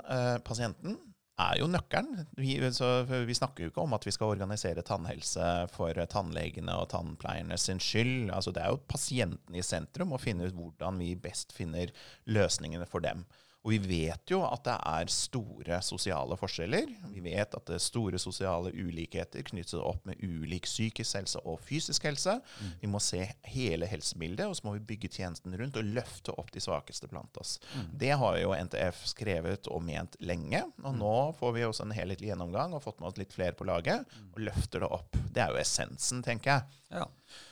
pasienten 0.44 0.98
er 1.38 1.58
jo 1.60 1.68
nøkkelen. 1.70 2.26
Vi, 2.38 2.56
vi 2.58 3.36
snakker 3.36 3.64
jo 3.64 3.72
ikke 3.72 3.84
om 3.84 3.94
at 3.96 4.06
vi 4.06 4.14
skal 4.14 4.34
organisere 4.34 4.84
tannhelse 4.86 5.68
for 5.74 5.98
tannlegene 6.10 6.74
og 6.74 6.90
tannpleierne 6.92 7.58
sin 7.60 7.82
skyld. 7.82 8.32
Altså, 8.34 8.54
det 8.54 8.64
er 8.64 8.74
jo 8.74 8.82
pasienten 8.90 9.58
i 9.58 9.64
sentrum, 9.64 10.14
å 10.14 10.22
finne 10.22 10.48
ut 10.48 10.56
hvordan 10.58 10.98
vi 11.02 11.14
best 11.18 11.54
finner 11.56 11.94
løsningene 12.26 12.88
for 12.90 13.04
dem. 13.04 13.24
Og 13.66 13.72
vi 13.74 13.78
vet 14.06 14.30
jo 14.30 14.38
at 14.46 14.62
det 14.64 14.74
er 14.86 15.10
store 15.12 15.78
sosiale 15.84 16.36
forskjeller. 16.38 16.88
Vi 17.10 17.22
vet 17.24 17.56
at 17.56 17.64
det 17.66 17.74
er 17.76 17.82
store 17.82 18.20
sosiale 18.22 18.70
ulikheter 18.70 19.42
knyttet 19.44 19.80
opp 19.82 20.06
med 20.08 20.20
ulik 20.22 20.68
psykisk 20.68 21.18
helse 21.18 21.42
og 21.42 21.58
fysisk 21.66 22.06
helse. 22.06 22.36
Vi 22.80 22.90
må 22.90 23.00
se 23.02 23.24
hele 23.50 23.88
helsebildet, 23.90 24.46
og 24.46 24.56
så 24.56 24.68
må 24.68 24.76
vi 24.76 24.84
bygge 24.92 25.10
tjenesten 25.18 25.56
rundt 25.58 25.76
og 25.76 25.90
løfte 25.98 26.32
opp 26.38 26.52
de 26.54 26.62
svakeste 26.62 27.10
blant 27.10 27.40
oss. 27.42 27.56
Det 27.92 28.14
har 28.20 28.38
jo 28.40 28.54
NTF 28.54 29.02
skrevet 29.10 29.68
og 29.74 29.82
ment 29.84 30.14
lenge, 30.22 30.62
og 30.84 30.94
nå 31.00 31.16
får 31.40 31.56
vi 31.56 31.66
også 31.66 31.88
en 31.88 31.96
helhetlig 31.98 32.30
gjennomgang 32.30 32.76
og 32.76 32.84
fått 32.86 33.02
med 33.02 33.10
oss 33.10 33.18
litt 33.20 33.34
flere 33.34 33.58
på 33.58 33.66
laget, 33.68 34.06
og 34.32 34.44
løfter 34.48 34.86
det 34.86 34.92
opp. 35.00 35.18
Det 35.34 35.42
er 35.44 35.52
jo 35.52 35.60
essensen, 35.60 36.22
tenker 36.24 36.54
jeg. 36.54 36.78
Ja. 36.94 37.08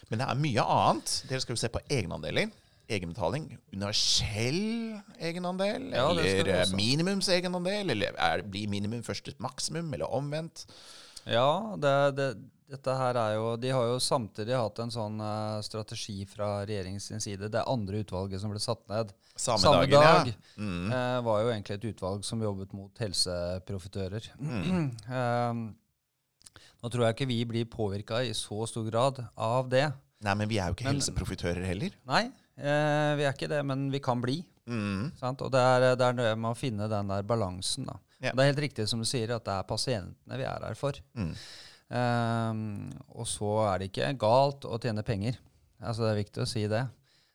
Men 0.08 0.22
det 0.22 0.30
er 0.30 0.38
mye 0.38 0.70
annet. 0.76 1.16
Dere 1.26 1.42
skal 1.42 1.58
jo 1.58 1.64
se 1.64 1.72
på 1.74 1.82
egenandeler. 1.90 2.54
Egenbetaling. 2.86 3.48
Universell 3.74 5.00
egenandel? 5.18 5.88
Ja, 5.90 6.04
eller 6.10 6.22
minimums 6.22 6.74
minimumsegenandel? 6.78 7.90
Eller 7.96 8.14
er, 8.14 8.44
blir 8.46 8.68
minimum 8.70 9.02
først 9.06 9.32
et 9.32 9.40
maksimum, 9.42 9.88
eller 9.96 10.12
omvendt? 10.14 10.66
Ja, 11.26 11.74
det, 11.82 11.94
det, 12.14 12.28
dette 12.70 12.94
her 12.98 13.18
er 13.18 13.32
jo 13.34 13.46
De 13.58 13.72
har 13.74 13.88
jo 13.90 13.96
samtidig 14.02 14.54
hatt 14.54 14.78
en 14.82 14.92
sånn 14.94 15.18
uh, 15.22 15.58
strategi 15.66 16.20
fra 16.30 16.60
regjeringens 16.66 17.10
side. 17.24 17.50
Det 17.50 17.64
andre 17.66 18.04
utvalget 18.04 18.42
som 18.42 18.54
ble 18.54 18.62
satt 18.62 18.84
ned 18.92 19.10
Samme, 19.36 19.60
samme 19.60 19.82
dagen, 19.84 20.00
dag, 20.00 20.30
ja. 20.30 20.62
Mm. 20.62 20.86
uh, 20.94 21.18
var 21.26 21.42
jo 21.42 21.50
egentlig 21.52 21.76
et 21.76 21.88
utvalg 21.90 22.22
som 22.24 22.40
jobbet 22.40 22.70
mot 22.76 23.02
helseprofitører. 23.02 24.30
Mm. 24.46 24.88
Uh, 25.10 25.74
nå 26.84 26.90
tror 26.92 27.06
jeg 27.06 27.14
ikke 27.16 27.26
vi 27.28 27.36
blir 27.48 27.66
påvirka 27.66 28.20
i 28.22 28.34
så 28.36 28.62
stor 28.70 28.84
grad 28.86 29.16
av 29.34 29.66
det. 29.72 29.88
Nei, 30.22 30.34
men 30.38 30.48
vi 30.48 30.58
er 30.62 30.70
jo 30.70 30.76
ikke 30.76 30.86
Men- 30.86 30.94
helseprofitører 31.00 31.64
heller. 31.66 31.94
Nei, 32.06 32.28
eh, 32.58 33.12
vi 33.18 33.26
er 33.26 33.32
ikke 33.32 33.50
det, 33.52 33.62
men 33.66 33.86
vi 33.92 34.00
kan 34.04 34.22
bli. 34.22 34.40
Mm. 34.66 35.12
Sant? 35.18 35.44
Og 35.46 35.52
det 35.54 35.62
er, 35.62 35.86
det 35.98 36.08
er 36.08 36.18
det 36.18 36.32
med 36.40 36.52
å 36.52 36.58
finne 36.58 36.88
den 36.90 37.12
der 37.12 37.26
balansen. 37.26 37.86
da. 37.88 37.98
Ja. 38.18 38.32
Det 38.32 38.42
er 38.42 38.52
helt 38.52 38.64
riktig 38.66 38.88
som 38.90 39.02
du 39.02 39.06
sier, 39.08 39.34
at 39.36 39.44
det 39.46 39.54
er 39.54 39.68
pasientene 39.68 40.40
vi 40.40 40.46
er 40.48 40.68
her 40.68 40.78
for. 40.78 40.98
Mm. 41.18 41.32
Ehm, 41.96 42.62
og 43.14 43.28
så 43.30 43.50
er 43.68 43.78
det 43.82 43.90
ikke 43.92 44.14
galt 44.20 44.66
å 44.66 44.78
tjene 44.82 45.04
penger. 45.06 45.38
Altså 45.82 46.06
Det 46.06 46.12
er 46.12 46.22
viktig 46.22 46.42
å 46.42 46.48
si 46.48 46.64
det. 46.70 46.84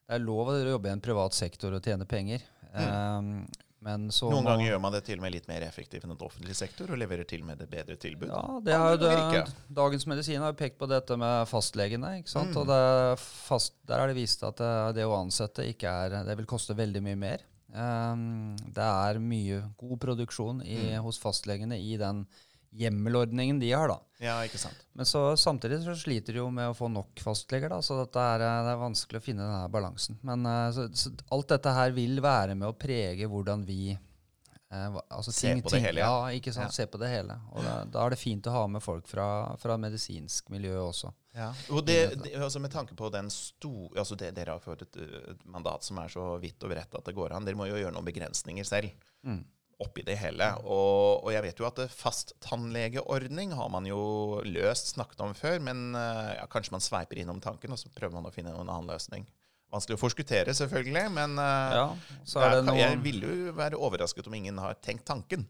Det 0.07 0.17
er 0.17 0.23
lov 0.25 0.51
å 0.51 0.57
jobbe 0.57 0.89
i 0.89 0.95
en 0.95 1.03
privat 1.03 1.37
sektor 1.37 1.77
og 1.77 1.85
tjene 1.85 2.07
penger. 2.09 2.43
Mm. 2.71 3.41
så 3.51 3.60
Noen 3.81 4.45
ganger 4.45 4.67
gjør 4.67 4.81
man 4.83 4.93
det 4.93 5.01
til 5.07 5.17
og 5.17 5.23
med 5.25 5.33
litt 5.33 5.47
mer 5.49 5.63
effektivt 5.65 6.03
enn 6.05 6.13
et 6.13 6.21
offentlig 6.21 6.53
sektor, 6.57 6.91
og 6.93 6.99
leverer 7.01 7.25
til 7.25 7.41
med 7.47 7.61
et 7.65 7.71
bedre 7.71 7.95
tilbud. 7.97 8.29
Ja, 8.29 8.59
det 8.61 8.75
har 8.77 8.93
jo 8.93 8.99
det. 9.01 9.43
Dagens 9.73 10.05
Medisin 10.09 10.41
har 10.45 10.53
pekt 10.53 10.77
på 10.77 10.89
dette 10.91 11.17
med 11.17 11.47
fastlegene. 11.49 12.13
Mm. 12.21 12.51
Og 12.61 12.67
fast, 13.17 13.73
der 13.89 14.03
er 14.03 14.11
det 14.11 14.19
vist 14.19 14.43
at 14.45 14.61
det, 14.61 14.73
det 14.99 15.07
å 15.09 15.17
ansette 15.17 15.65
er 15.65 16.19
Det 16.27 16.37
vil 16.37 16.45
koste 16.49 16.77
veldig 16.77 17.01
mye 17.01 17.17
mer. 17.17 17.47
Um, 17.71 18.53
det 18.67 18.83
er 18.83 19.19
mye 19.23 19.61
god 19.79 19.99
produksjon 20.03 20.61
i, 20.65 20.77
Mm. 20.91 21.03
hos 21.05 21.17
fastlegene 21.17 21.77
i 21.79 21.95
den 21.97 22.25
hjemmelordningen 22.71 23.59
de 23.59 23.71
har, 23.71 23.87
da. 23.91 23.99
Ja, 24.21 24.35
ikke 24.45 24.59
sant. 24.61 24.85
Men 24.93 25.07
så, 25.09 25.23
samtidig 25.37 25.81
så 25.83 25.95
sliter 25.97 26.35
de 26.35 26.39
jo 26.43 26.49
med 26.53 26.71
å 26.71 26.77
få 26.77 26.87
nok 26.91 27.19
fastleger, 27.23 27.71
da, 27.73 27.81
så 27.83 27.99
er, 28.05 28.43
eh, 28.45 28.61
det 28.67 28.71
er 28.75 28.79
vanskelig 28.79 29.19
å 29.21 29.25
finne 29.25 29.47
denne 29.47 29.67
balansen. 29.73 30.19
Men 30.27 30.45
eh, 30.47 30.69
så, 30.75 30.87
så 30.95 31.11
alt 31.35 31.51
dette 31.51 31.73
her 31.75 31.91
vil 31.97 32.21
være 32.23 32.55
med 32.55 32.69
å 32.69 32.77
prege 32.77 33.27
hvordan 33.31 33.65
vi 33.67 33.91
eh, 33.91 34.99
altså 35.09 35.33
Se 35.35 35.55
på 35.59 35.73
det 35.73 35.81
hele, 35.83 36.03
Ja, 36.03 36.13
ja. 36.29 36.37
ikke 36.37 36.53
sant. 36.55 36.69
Ja. 36.71 36.77
Se 36.79 36.87
på 36.87 37.01
det 37.01 37.11
hele. 37.11 37.39
Og 37.51 37.65
da, 37.65 37.75
da 37.91 38.05
er 38.05 38.15
det 38.15 38.21
fint 38.21 38.47
å 38.47 38.55
ha 38.55 38.65
med 38.71 38.83
folk 38.85 39.09
fra, 39.09 39.27
fra 39.59 39.75
medisinsk 39.81 40.51
miljø 40.53 40.77
også. 40.85 41.11
Ja. 41.35 41.49
Og 41.71 41.83
det, 41.87 41.99
det, 42.23 42.35
altså 42.39 42.59
med 42.63 42.71
tanke 42.73 42.95
på 42.99 43.07
den 43.11 43.29
store 43.31 44.01
altså 44.03 44.17
det, 44.19 44.33
Dere 44.35 44.57
har 44.57 44.63
fått 44.63 44.81
et, 44.83 44.97
et 45.31 45.45
mandat 45.47 45.83
som 45.87 45.99
er 46.03 46.11
så 46.11 46.33
vidt 46.43 46.63
og 46.67 46.73
bredt 46.73 46.97
at 46.99 47.07
det 47.07 47.15
går 47.15 47.35
an. 47.35 47.47
Dere 47.47 47.59
må 47.59 47.67
jo 47.69 47.79
gjøre 47.79 47.95
noen 47.97 48.07
begrensninger 48.07 48.67
selv 48.67 48.91
Mm. 49.21 49.43
Oppi 49.81 50.03
det 50.07 50.17
hele. 50.21 50.47
Og, 50.63 51.25
og 51.25 51.29
jeg 51.33 51.45
vet 51.47 51.61
jo 51.61 51.67
at 51.67 51.83
fasttannlegeordning 51.89 51.99
fast 52.01 52.33
tannlegeordning 52.45 53.53
har 53.57 53.69
man 53.73 53.87
jo 53.89 54.41
løst 54.45 54.93
snakket 54.95 55.23
om 55.25 55.35
før, 55.37 55.59
men 55.63 55.91
uh, 55.97 56.33
ja, 56.37 56.47
kanskje 56.51 56.75
man 56.75 56.83
sveiper 56.83 57.21
innom 57.21 57.41
tanken, 57.43 57.73
og 57.73 57.79
så 57.81 57.91
prøver 57.93 58.17
man 58.17 58.29
å 58.29 58.33
finne 58.33 58.53
en 58.53 58.67
annen 58.67 58.91
løsning. 58.91 59.27
Vanskelig 59.71 59.95
å 59.95 60.01
forskuttere, 60.01 60.53
selvfølgelig, 60.55 61.05
men 61.15 61.37
uh, 61.39 61.75
Ja, 61.77 61.85
så 62.27 62.43
er 62.43 62.57
det 62.57 62.75
jeg, 62.75 62.83
jeg 62.83 63.03
ville 63.05 63.29
jo 63.29 63.53
være 63.55 63.79
overrasket 63.79 64.27
om 64.27 64.35
ingen 64.35 64.59
har 64.59 64.75
tenkt 64.83 65.07
tanken. 65.07 65.47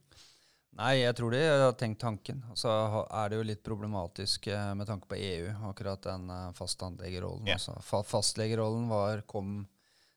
Nei, 0.80 1.02
jeg 1.02 1.16
tror 1.18 1.34
de 1.34 1.42
har 1.44 1.74
tenkt 1.76 2.00
tanken. 2.02 2.40
Så 2.56 2.72
er 2.72 3.32
det 3.32 3.40
jo 3.40 3.48
litt 3.48 3.64
problematisk 3.66 4.48
eh, 4.48 4.70
med 4.78 4.88
tanke 4.88 5.10
på 5.10 5.18
EU, 5.20 5.50
akkurat 5.68 6.04
den 6.06 6.30
eh, 6.32 6.48
fasttannlegerollen. 6.56 7.50
Ja. 7.50 7.58
Altså, 7.60 8.04
fastlegerollen 8.08 8.88
var, 8.92 9.26
kom 9.28 9.66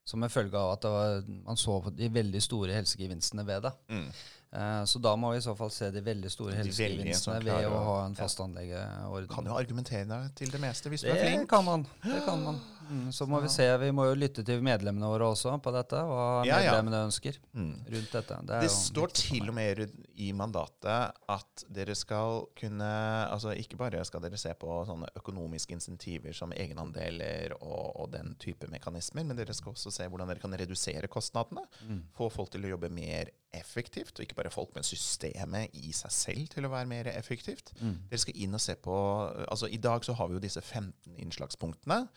som 0.04 0.23
en 0.23 0.32
følge 0.32 0.61
av 0.61 0.75
at 0.75 0.84
det 0.84 0.92
var, 0.92 1.28
man 1.49 1.61
så 1.61 1.78
på 1.80 1.92
de 1.96 2.08
veldig 2.12 2.42
store 2.44 2.76
helsegevinstene 2.76 3.44
ved 3.49 3.64
det. 3.64 3.73
Mm. 3.88 4.08
Eh, 4.54 4.84
så 4.84 5.00
da 5.02 5.14
må 5.16 5.32
vi 5.32 5.40
i 5.40 5.44
så 5.44 5.54
fall 5.58 5.70
se 5.75 5.88
de 5.90 6.02
veldig 6.04 6.30
store 6.30 6.58
helsegevinstene 6.61 7.40
ved 7.42 7.66
å 7.66 7.80
ha 7.88 7.96
en 8.04 8.14
ja. 8.18 8.28
anleggeorden. 8.44 9.30
Kan 9.32 9.49
jo 9.50 9.56
argumentere 9.58 10.06
deg 10.11 10.37
til 10.38 10.52
det 10.52 10.61
meste 10.62 10.92
hvis 10.92 11.06
du 11.06 11.11
er 11.11 11.23
flink. 11.25 11.49
kan 11.50 11.64
man. 11.66 11.87
Det 12.04 12.20
kan 12.26 12.44
man. 12.44 12.61
Mm, 12.90 13.08
så 13.12 13.26
må 13.28 13.40
vi 13.42 13.48
se, 13.48 13.66
vi 13.80 13.90
må 13.94 14.04
jo 14.10 14.14
lytte 14.18 14.44
til 14.46 14.60
medlemmene 14.64 15.08
våre 15.08 15.28
også 15.32 15.54
på 15.62 15.72
dette, 15.74 15.96
hva 15.96 16.44
Ja, 16.46 16.58
ja. 16.60 16.72
medlemmene 16.72 17.04
ønsker 17.08 17.38
Mm. 17.54 17.84
rundt 17.94 18.12
dette. 18.12 18.38
Det, 18.46 18.60
Det 18.64 18.70
står 18.70 19.12
til 19.14 19.48
og 19.48 19.54
med 19.54 19.90
i 20.16 20.32
mandatet 20.32 21.12
at 21.28 21.64
dere 21.72 21.94
skal 21.94 22.46
kunne 22.56 22.84
Altså 23.30 23.54
ikke 23.56 23.76
bare 23.76 24.04
skal 24.04 24.20
dere 24.20 24.36
se 24.36 24.52
på 24.54 24.68
sånne 24.86 25.08
økonomiske 25.16 25.72
insentiver 25.72 26.32
som 26.34 26.52
egenandeler 26.52 27.52
og, 27.60 27.96
og 28.00 28.10
den 28.12 28.34
type 28.38 28.66
mekanismer, 28.70 29.24
men 29.24 29.36
dere 29.36 29.54
skal 29.54 29.72
også 29.72 29.90
se 29.92 30.06
hvordan 30.08 30.28
dere 30.28 30.38
kan 30.42 30.52
redusere 30.52 31.08
kostnadene. 31.08 31.64
Mm. 31.88 32.02
Få 32.14 32.30
folk 32.30 32.50
til 32.50 32.64
å 32.64 32.74
jobbe 32.74 32.90
mer 32.90 33.30
effektivt, 33.54 34.18
og 34.18 34.24
ikke 34.26 34.34
bare 34.34 34.50
folk, 34.50 34.72
men 34.74 34.82
systemet 34.86 35.70
i 35.74 35.92
seg 35.94 36.10
selv 36.10 36.48
til 36.50 36.66
å 36.66 36.70
være 36.72 36.88
mer 36.90 37.04
effektivt. 37.12 37.72
Mm. 37.80 37.96
Dere 38.10 38.18
skal 38.18 38.36
inn 38.36 38.54
og 38.54 38.60
se 38.60 38.74
på 38.74 38.94
altså 39.48 39.68
I 39.72 39.76
dag 39.78 40.04
så 40.04 40.14
har 40.18 40.28
vi 40.28 40.34
jo 40.34 40.40
disse 40.42 40.60
15 40.60 40.92
innslagspunktene. 41.22 42.08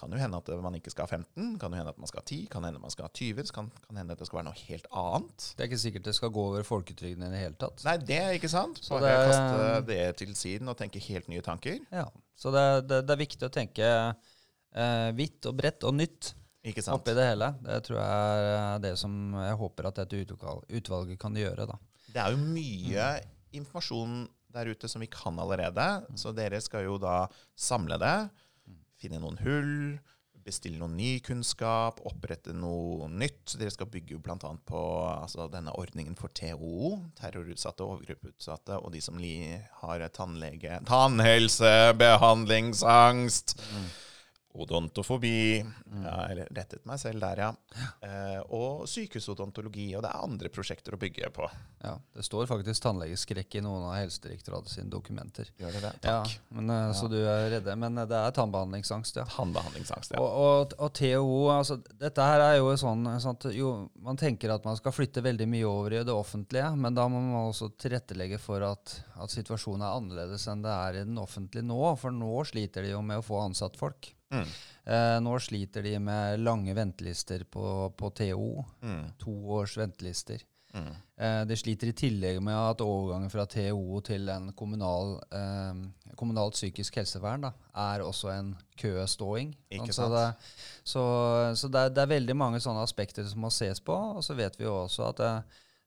Kan 0.00 0.10
jo 0.10 0.18
hende 0.18 0.38
at 0.40 0.48
man 0.64 0.74
ikke 0.74 0.90
skal 0.90 1.04
ha 1.06 1.10
15, 1.18 1.58
kan 1.60 1.70
jo 1.70 1.78
hende 1.78 1.92
at 1.92 1.98
man 2.00 2.08
skal 2.10 2.22
ha 2.22 2.24
10, 2.26 2.38
kan 2.50 2.64
hende 2.66 2.80
man 2.82 2.90
skal 2.90 3.04
ha 3.06 3.10
20, 3.14 3.44
så 3.46 3.52
kan, 3.54 3.68
kan 3.86 3.96
hende 4.00 4.14
at 4.16 4.18
det 4.18 4.26
skal 4.26 4.38
være 4.40 4.46
noe 4.48 4.58
helt 4.66 4.86
annet. 4.98 5.44
Det 5.56 5.62
er 5.62 5.68
ikke 5.70 5.78
sikkert 5.84 6.06
det 6.08 6.14
skal 6.16 6.32
gå 6.34 6.44
over 6.48 6.64
folketrygden 6.66 7.26
i 7.26 7.30
det 7.30 7.42
hele 7.44 7.58
tatt. 7.60 7.84
Nei, 7.86 7.96
det 8.08 8.16
er 8.18 8.32
ikke 8.38 8.50
sant. 8.50 8.80
Så 8.82 8.96
Bare 8.96 9.04
det 9.04 9.12
er- 9.12 9.30
kaste 9.30 9.86
det 9.92 10.16
til 10.22 10.34
siden 10.34 10.68
og 10.72 10.78
tenke 10.80 10.98
helt 11.06 11.28
nye 11.28 11.42
tanker. 11.44 11.78
Ja, 11.92 12.06
Så 12.34 12.50
det, 12.50 12.64
det, 12.88 13.02
det 13.06 13.14
er 13.14 13.20
viktig 13.22 13.46
å 13.46 13.52
tenke 13.54 13.90
eh, 14.74 15.10
vidt 15.14 15.46
og 15.46 15.56
bredt 15.60 15.84
og 15.86 15.94
nytt 16.00 16.32
Ikke 16.64 16.82
sant? 16.82 16.96
oppi 16.98 17.14
det 17.14 17.28
hele. 17.28 17.52
Det 17.62 17.78
tror 17.86 17.98
jeg 18.00 18.50
er 18.56 18.78
det 18.82 18.94
som 18.98 19.14
jeg 19.38 19.56
håper 19.60 19.86
at 19.92 20.00
dette 20.02 20.24
utvalget 20.72 21.18
kan 21.20 21.34
gjøre. 21.36 21.66
da. 21.68 21.78
Det 22.12 22.20
er 22.24 22.34
jo 22.34 22.42
mye 22.42 23.06
informasjon 23.52 24.22
der 24.52 24.68
ute 24.68 24.88
som 24.90 25.00
vi 25.00 25.08
kan 25.08 25.38
allerede, 25.40 25.86
så 26.18 26.32
dere 26.36 26.58
skal 26.60 26.84
jo 26.84 26.98
da 27.00 27.26
samle 27.56 27.96
det, 28.00 28.16
finne 29.02 29.20
noen 29.22 29.38
hull, 29.42 29.76
bestille 30.42 30.78
noe 30.80 30.90
ny 30.90 31.16
kunnskap, 31.24 32.00
opprette 32.08 32.54
noe 32.56 33.08
nytt. 33.10 33.54
Dere 33.58 33.72
skal 33.74 33.90
bygge 33.92 34.18
bl.a. 34.22 34.36
på 34.66 34.82
altså, 35.06 35.46
denne 35.52 35.74
ordningen 35.78 36.16
for 36.18 36.32
TOO, 36.34 36.96
terrorutsatte 37.20 37.84
og 37.84 37.98
overgrepsutsatte, 37.98 38.78
og 38.80 38.94
de 38.94 39.02
som 39.04 39.20
har 39.82 40.06
tannlege, 40.14 40.80
tannhelse, 40.88 41.92
behandlingsangst. 42.00 43.56
Odontofobi. 44.54 45.64
Ja, 46.04 46.16
eller 46.28 46.48
rettet 46.52 46.84
meg 46.88 46.98
selv 47.00 47.22
der, 47.24 47.40
ja. 47.40 47.50
Eh, 48.04 48.40
og 48.52 48.84
sykehusodontologi. 48.90 49.86
Og 49.96 50.04
det 50.04 50.10
er 50.10 50.24
andre 50.26 50.50
prosjekter 50.52 50.96
å 50.96 51.00
bygge 51.00 51.30
på. 51.34 51.48
Ja, 51.82 51.94
Det 52.14 52.24
står 52.26 52.46
faktisk 52.50 52.84
tannlegeskrekk 52.84 53.56
i 53.58 53.62
noen 53.64 53.86
av 53.88 53.96
Helsedirektoratet 54.00 54.74
sine 54.74 54.92
dokumenter. 54.92 55.48
Gjør 55.58 55.78
det 55.78 55.82
det? 55.86 55.92
Ja, 56.04 56.18
Takk. 56.22 56.36
men, 56.50 56.68
ja. 56.68 56.92
Så 56.96 57.08
du 57.10 57.18
er 57.22 57.48
redde. 57.56 57.76
Men 57.80 57.98
eh, 57.98 58.08
det 58.10 58.18
er 58.18 58.36
tannbehandlingsangst, 58.36 59.22
ja. 59.22 59.26
Tannbehandlingsangst, 59.36 60.16
ja. 60.16 60.20
Og, 60.22 60.30
og, 60.44 60.76
og 60.78 60.92
THO, 61.00 61.42
altså 61.56 61.78
dette 61.80 62.28
her 62.28 62.44
er 62.50 62.56
jo 62.60 62.72
sånn, 62.78 63.06
sånn 63.22 63.38
at 63.38 63.48
jo, 63.56 63.72
Man 64.02 64.18
tenker 64.20 64.52
at 64.52 64.64
man 64.66 64.76
skal 64.78 64.92
flytte 64.94 65.22
veldig 65.24 65.46
mye 65.48 65.66
over 65.68 65.94
i 65.96 66.04
det 66.04 66.12
offentlige, 66.14 66.68
men 66.76 66.94
da 66.96 67.06
må 67.08 67.20
man 67.22 67.48
også 67.48 67.70
tilrettelegge 67.80 68.38
for 68.42 68.64
at, 68.66 68.96
at 69.16 69.32
situasjonen 69.32 69.84
er 69.86 69.96
annerledes 69.96 70.46
enn 70.50 70.64
det 70.64 70.72
er 70.72 70.98
i 71.00 71.04
den 71.06 71.20
offentlige 71.22 71.64
nå. 71.66 71.80
For 72.00 72.14
nå 72.14 72.32
sliter 72.48 72.84
de 72.84 72.92
jo 72.92 73.02
med 73.06 73.22
å 73.22 73.24
få 73.24 73.40
ansatt 73.46 73.78
folk. 73.80 74.12
Mm. 74.32 74.46
Eh, 74.84 75.18
nå 75.22 75.36
sliter 75.38 75.84
de 75.86 75.98
med 76.02 76.40
lange 76.42 76.74
ventelister 76.74 77.44
på, 77.44 77.92
på 77.96 78.10
TO. 78.10 78.64
Mm. 78.82 79.04
To 79.22 79.36
års 79.58 79.76
ventelister. 79.78 80.42
Mm. 80.72 80.92
Eh, 81.16 81.40
de 81.46 81.56
sliter 81.56 81.90
i 81.90 81.94
tillegg 81.96 82.38
med 82.42 82.56
at 82.56 82.80
overgangen 82.80 83.30
fra 83.30 83.44
TO 83.46 84.00
til 84.04 84.30
en 84.32 84.50
kommunal, 84.56 85.18
eh, 85.36 86.14
kommunalt 86.18 86.56
psykisk 86.56 86.96
helsevern 86.96 87.44
da, 87.44 87.52
er 87.76 88.04
også 88.04 88.32
en 88.32 88.54
køståing. 88.80 89.52
Altså 89.78 89.92
Så, 89.92 90.08
det, 90.14 90.24
så, 90.82 91.04
så 91.60 91.68
det, 91.68 91.80
er, 91.80 91.92
det 91.92 92.02
er 92.02 92.14
veldig 92.16 92.36
mange 92.36 92.62
sånne 92.64 92.82
aspekter 92.82 93.28
som 93.28 93.44
må 93.44 93.52
ses 93.52 93.84
på. 93.84 93.94
Og 94.16 94.24
så 94.24 94.34
vet 94.38 94.58
vi 94.58 94.64
jo 94.64 94.82
også 94.84 95.12
at 95.12 95.20
det, 95.20 95.34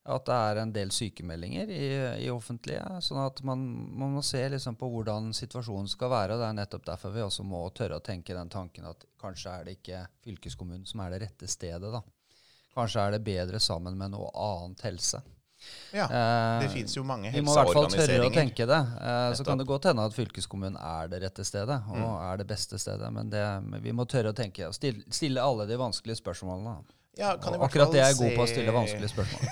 at 0.06 0.26
det 0.28 0.36
er 0.38 0.60
en 0.62 0.72
del 0.72 0.92
sykemeldinger 0.94 1.70
i, 1.74 1.86
i 2.26 2.30
offentlige. 2.30 2.84
sånn 3.02 3.24
at 3.26 3.40
man, 3.44 3.64
man 3.98 4.12
må 4.14 4.22
se 4.24 4.44
liksom 4.54 4.76
på 4.78 4.90
hvordan 4.94 5.32
situasjonen 5.34 5.88
skal 5.90 6.10
være. 6.14 6.36
og 6.36 6.40
Det 6.44 6.50
er 6.52 6.58
nettopp 6.60 6.86
derfor 6.86 7.10
vi 7.16 7.24
også 7.26 7.44
må 7.44 7.64
tørre 7.74 7.98
å 7.98 8.04
tenke 8.06 8.36
den 8.38 8.50
tanken 8.54 8.86
at 8.86 9.06
kanskje 9.22 9.50
er 9.60 9.64
det 9.66 9.78
ikke 9.80 10.04
fylkeskommunen 10.28 10.86
som 10.86 11.02
er 11.02 11.16
det 11.16 11.22
rette 11.26 11.48
stedet. 11.50 11.90
da. 11.92 12.04
Kanskje 12.76 13.02
er 13.08 13.12
det 13.16 13.24
bedre 13.26 13.60
sammen 13.60 13.98
med 13.98 14.12
noe 14.14 14.30
annet 14.36 14.82
helse. 14.86 15.22
Ja, 15.96 16.04
Eh, 16.06 16.60
det 16.62 16.70
fins 16.70 16.94
jo 16.98 17.02
mange 17.04 17.32
helseorganiseringer. 17.32 17.34
vi 17.34 17.42
må 17.42 17.52
i 17.52 17.56
hvert 17.56 17.74
fall 17.74 17.88
tørre 17.96 18.26
å 18.28 18.34
tenke 18.36 18.66
det. 18.70 18.80
Eh, 19.02 19.34
så 19.40 19.46
kan 19.48 19.58
det 19.58 19.66
godt 19.66 19.86
hende 19.90 20.04
at 20.06 20.14
fylkeskommunen 20.14 20.76
er 20.78 21.08
det 21.08 21.22
rette 21.24 21.46
stedet, 21.48 21.80
og 21.90 21.96
Mm. 21.98 22.22
er 22.32 22.38
det 22.38 22.48
beste 22.48 22.78
stedet. 22.78 23.10
Men, 23.14 23.30
det, 23.32 23.82
vi 23.82 23.92
må 23.92 24.06
tørre 24.06 24.30
å 24.34 24.36
tenke 24.36 24.68
og 24.68 24.76
stille 24.76 25.42
alle 25.42 25.66
de 25.66 25.78
vanskelige 25.78 26.22
spørsmålene. 26.22 26.84
Ja, 27.16 27.32
akkurat 27.36 27.92
det 27.92 27.96
det 27.96 28.02
er 28.04 28.10
jeg 28.12 28.18
god 28.20 28.34
på 28.36 28.44
å 28.44 28.50
stille 28.50 28.74
vanskelige 28.76 29.12
spørsmål. 29.14 29.52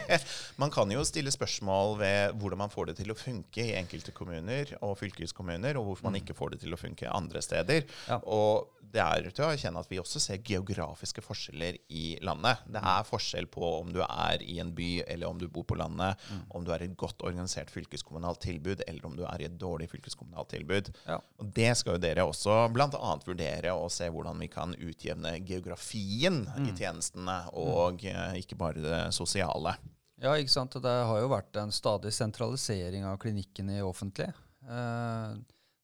Man 0.62 0.72
kan 0.74 0.90
jo 0.94 1.04
stille 1.06 1.30
spørsmål 1.34 1.98
ved 2.00 2.40
hvordan 2.40 2.60
man 2.64 2.72
får 2.72 2.90
det 2.90 2.96
til 3.00 3.12
å 3.14 3.16
funke 3.18 3.62
i 3.62 3.74
enkelte 3.78 4.14
kommuner 4.14 4.70
og 4.80 4.96
fylkeskommuner, 4.98 5.78
og 5.78 5.88
hvorfor 5.88 6.08
man 6.08 6.18
ikke 6.18 6.36
får 6.38 6.54
det 6.54 6.60
til 6.62 6.74
å 6.74 6.78
funke 6.78 7.10
andre 7.10 7.42
steder. 7.42 7.86
Mm. 7.86 7.94
Ja. 8.08 8.18
Og 8.30 8.83
det 8.94 9.02
er 9.02 9.26
til 9.34 9.44
å 9.44 9.48
erkjenne 9.50 9.80
at 9.82 9.88
vi 9.90 9.98
også 9.98 10.20
ser 10.22 10.38
geografiske 10.46 11.22
forskjeller 11.24 11.76
i 11.90 12.04
landet. 12.22 12.60
Det 12.70 12.80
Mm. 12.82 12.86
er 12.92 13.08
forskjell 13.08 13.46
på 13.50 13.62
om 13.80 13.90
du 13.92 14.00
er 14.04 14.42
i 14.42 14.60
en 14.62 14.70
by 14.74 15.02
eller 15.08 15.26
om 15.28 15.38
du 15.38 15.48
bor 15.48 15.64
på 15.64 15.76
landet, 15.76 16.16
Mm. 16.30 16.42
om 16.54 16.64
du 16.64 16.70
er 16.72 16.82
i 16.82 16.84
et 16.86 16.96
godt 16.96 17.18
organisert 17.26 17.70
fylkeskommunalt 17.74 18.40
tilbud 18.40 18.82
eller 18.86 19.06
om 19.06 19.16
du 19.16 19.24
er 19.24 19.40
i 19.42 19.44
et 19.48 19.58
dårlig 19.58 19.88
fylkeskommunalt 19.90 20.48
tilbud. 20.54 20.92
Ja. 21.08 21.18
Og 21.40 21.52
det 21.52 21.76
skal 21.76 21.94
jo 21.96 21.98
dere 22.06 22.22
også 22.28 22.72
bl.a. 22.72 23.16
vurdere 23.26 23.74
og 23.74 23.90
se 23.90 24.08
hvordan 24.08 24.38
vi 24.38 24.48
kan 24.48 24.74
utjevne 24.74 25.34
geografien 25.44 26.46
i 26.56 26.70
Mm. 26.70 26.76
tjenestene, 26.76 27.48
og 27.52 28.00
mm. 28.02 28.34
ikke 28.38 28.56
bare 28.56 28.74
det 28.80 29.12
sosiale. 29.14 29.76
Ja, 30.22 30.32
ikke 30.38 30.50
sant. 30.50 30.70
Det 30.72 30.84
har 30.84 31.18
jo 31.20 31.28
vært 31.28 31.56
en 31.60 31.70
stadig 31.74 32.12
sentralisering 32.12 33.04
av 33.04 33.18
klinikkene 33.18 33.78
i 33.78 33.82
offentlig. 33.82 34.32
Eh, 34.64 35.34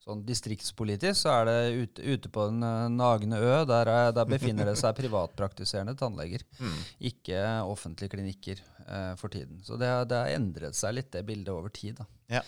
sånn 0.00 0.23
distriktspolitisk 0.25 1.19
så 1.23 1.35
er 1.35 1.49
det 1.49 1.59
ute, 1.76 2.04
ute 2.14 2.33
på 2.33 2.47
en 2.49 2.64
eh, 2.64 2.88
nagne 2.95 3.40
ø. 3.40 3.54
Der, 3.69 3.90
er, 3.92 4.12
der 4.16 4.28
befinner 4.28 4.71
det 4.71 4.78
seg 4.80 4.97
privatpraktiserende 5.00 5.97
tannleger. 6.00 6.45
Mm. 6.61 6.76
Ikke 7.12 7.45
offentlige 7.69 8.16
klinikker 8.16 8.62
eh, 8.87 9.14
for 9.21 9.33
tiden. 9.33 9.61
Så 9.66 9.78
det, 9.80 9.90
det 10.11 10.23
har 10.23 10.37
endret 10.37 10.78
seg 10.78 10.97
litt, 10.97 11.12
det 11.12 11.26
bildet 11.28 11.52
over 11.54 11.73
tid. 11.75 12.00
da. 12.00 12.09
Ja. 12.38 12.44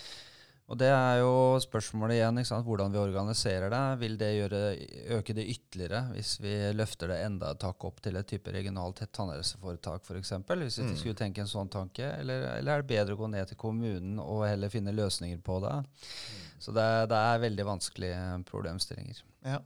Og 0.72 0.78
det 0.80 0.88
er 0.88 1.18
jo 1.20 1.32
spørsmålet 1.61 2.16
igjen, 2.16 2.38
hvordan 2.64 2.94
vi 2.94 2.96
organiserer 3.02 3.68
det. 3.68 3.80
Vil 4.00 4.14
det 4.16 4.30
gjøre, 4.38 4.61
øke 5.18 5.35
det 5.37 5.44
ytterligere 5.52 6.00
hvis 6.14 6.30
vi 6.40 6.52
løfter 6.72 7.12
det 7.12 7.18
enda 7.26 7.50
et 7.52 7.61
tak 7.61 7.85
opp 7.85 8.00
til 8.00 8.16
et 8.16 8.26
type 8.30 8.54
regionalt 8.54 9.02
tannhelseforetak 9.12 10.00
f.eks.? 10.08 10.32
Hvis 10.48 10.78
vi 10.80 10.87
Mm. 10.88 10.96
skulle 10.96 11.14
tenke 11.20 11.44
en 11.44 11.50
sånn 11.52 11.68
tanke. 11.68 12.08
Eller, 12.22 12.46
eller 12.56 12.72
er 12.72 12.82
det 12.87 12.88
bedre 12.88 13.12
å 13.12 13.20
gå 13.20 13.28
ned 13.28 13.48
til 13.52 13.56
kommunen 13.61 14.18
og 14.18 14.46
heller 14.48 14.72
finne 14.72 14.96
løsninger 14.96 15.42
på 15.44 15.61
det? 15.61 15.74
Så 16.58 16.72
det, 16.72 16.88
det 17.12 17.20
er 17.20 17.44
veldig 17.44 17.68
vanskelige 17.68 18.44
problemstillinger. 18.48 19.20
Ja. 19.42 19.59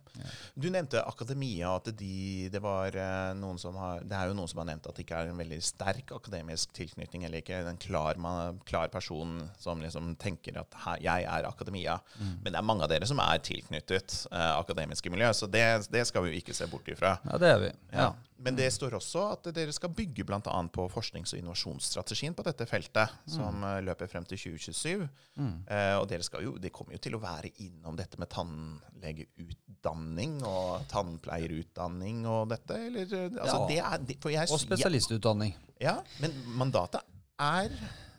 Du 0.54 0.68
nevnte 0.72 1.02
akademia, 1.04 1.74
at 1.76 1.90
de, 1.98 2.48
det, 2.52 2.60
var, 2.64 2.96
eh, 2.96 3.76
har, 3.76 4.04
det 4.08 4.16
er 4.16 4.30
jo 4.30 4.36
noen 4.38 4.50
som 4.50 4.62
har 4.62 4.68
nevnt 4.70 4.88
at 4.88 4.96
det 4.96 5.04
ikke 5.04 5.18
er 5.20 5.32
en 5.32 5.40
veldig 5.40 5.58
sterk 5.64 6.12
akademisk 6.16 6.72
tilknytning, 6.76 7.26
eller 7.26 7.44
ikke 7.44 7.60
en 7.68 7.80
klar, 7.80 8.20
man, 8.22 8.60
klar 8.68 8.88
person 8.92 9.38
som 9.60 9.82
liksom 9.84 10.14
tenker 10.22 10.60
at 10.62 10.78
her, 10.86 11.02
jeg 11.04 11.28
er 11.28 11.48
akademia. 11.48 11.98
Mm. 12.16 12.32
Men 12.44 12.52
det 12.52 12.60
er 12.60 12.68
mange 12.70 12.86
av 12.86 12.92
dere 12.92 13.08
som 13.08 13.20
er 13.22 13.42
tilknyttet 13.44 14.22
eh, 14.30 14.52
akademiske 14.56 15.12
miljø, 15.12 15.32
så 15.36 15.50
det, 15.50 15.66
det 15.92 16.06
skal 16.08 16.24
vi 16.24 16.32
jo 16.32 16.40
ikke 16.40 16.56
se 16.56 16.70
bort 16.70 16.88
ifra. 16.92 17.18
Ja, 17.28 17.42
det 17.42 17.52
er 17.52 17.62
vi. 17.66 17.74
Ja. 17.92 18.10
Men 18.38 18.56
det 18.58 18.66
står 18.74 18.92
også 18.98 19.22
at 19.32 19.46
dere 19.56 19.72
skal 19.72 19.88
bygge 19.96 20.24
bl.a. 20.28 20.40
på 20.42 20.84
forsknings- 20.92 21.32
og 21.32 21.38
innovasjonsstrategien 21.40 22.34
på 22.36 22.44
dette 22.44 22.66
feltet, 22.68 23.08
som 23.32 23.54
mm. 23.62 23.78
løper 23.86 24.06
frem 24.12 24.24
til 24.28 24.36
2027. 24.38 25.06
Mm. 25.40 25.54
Eh, 25.72 25.94
og 25.96 26.04
dere, 26.10 26.22
skal 26.26 26.44
jo, 26.44 26.52
det 26.60 26.68
kommer 26.76 26.92
jo 26.98 27.02
til 27.06 27.16
å 27.16 27.22
være 27.22 27.48
innom 27.64 27.96
dette 27.96 28.18
med 28.20 28.28
tannlegeutdanning 28.34 30.36
og 30.46 30.84
tannpleierutdanning 30.92 32.26
og 32.28 32.50
dette, 32.52 32.76
eller? 32.90 33.06
eh, 33.08 33.30
Altså, 33.40 33.56
Ja. 33.56 33.66
det 33.68 33.78
er, 33.78 33.98
det, 34.04 34.16
jeg, 34.32 34.48
Og 34.50 34.60
spesialistutdanning. 34.60 35.54
Ja, 35.80 36.02
men 36.20 36.32
mandatet 36.46 37.00
er, 37.38 37.70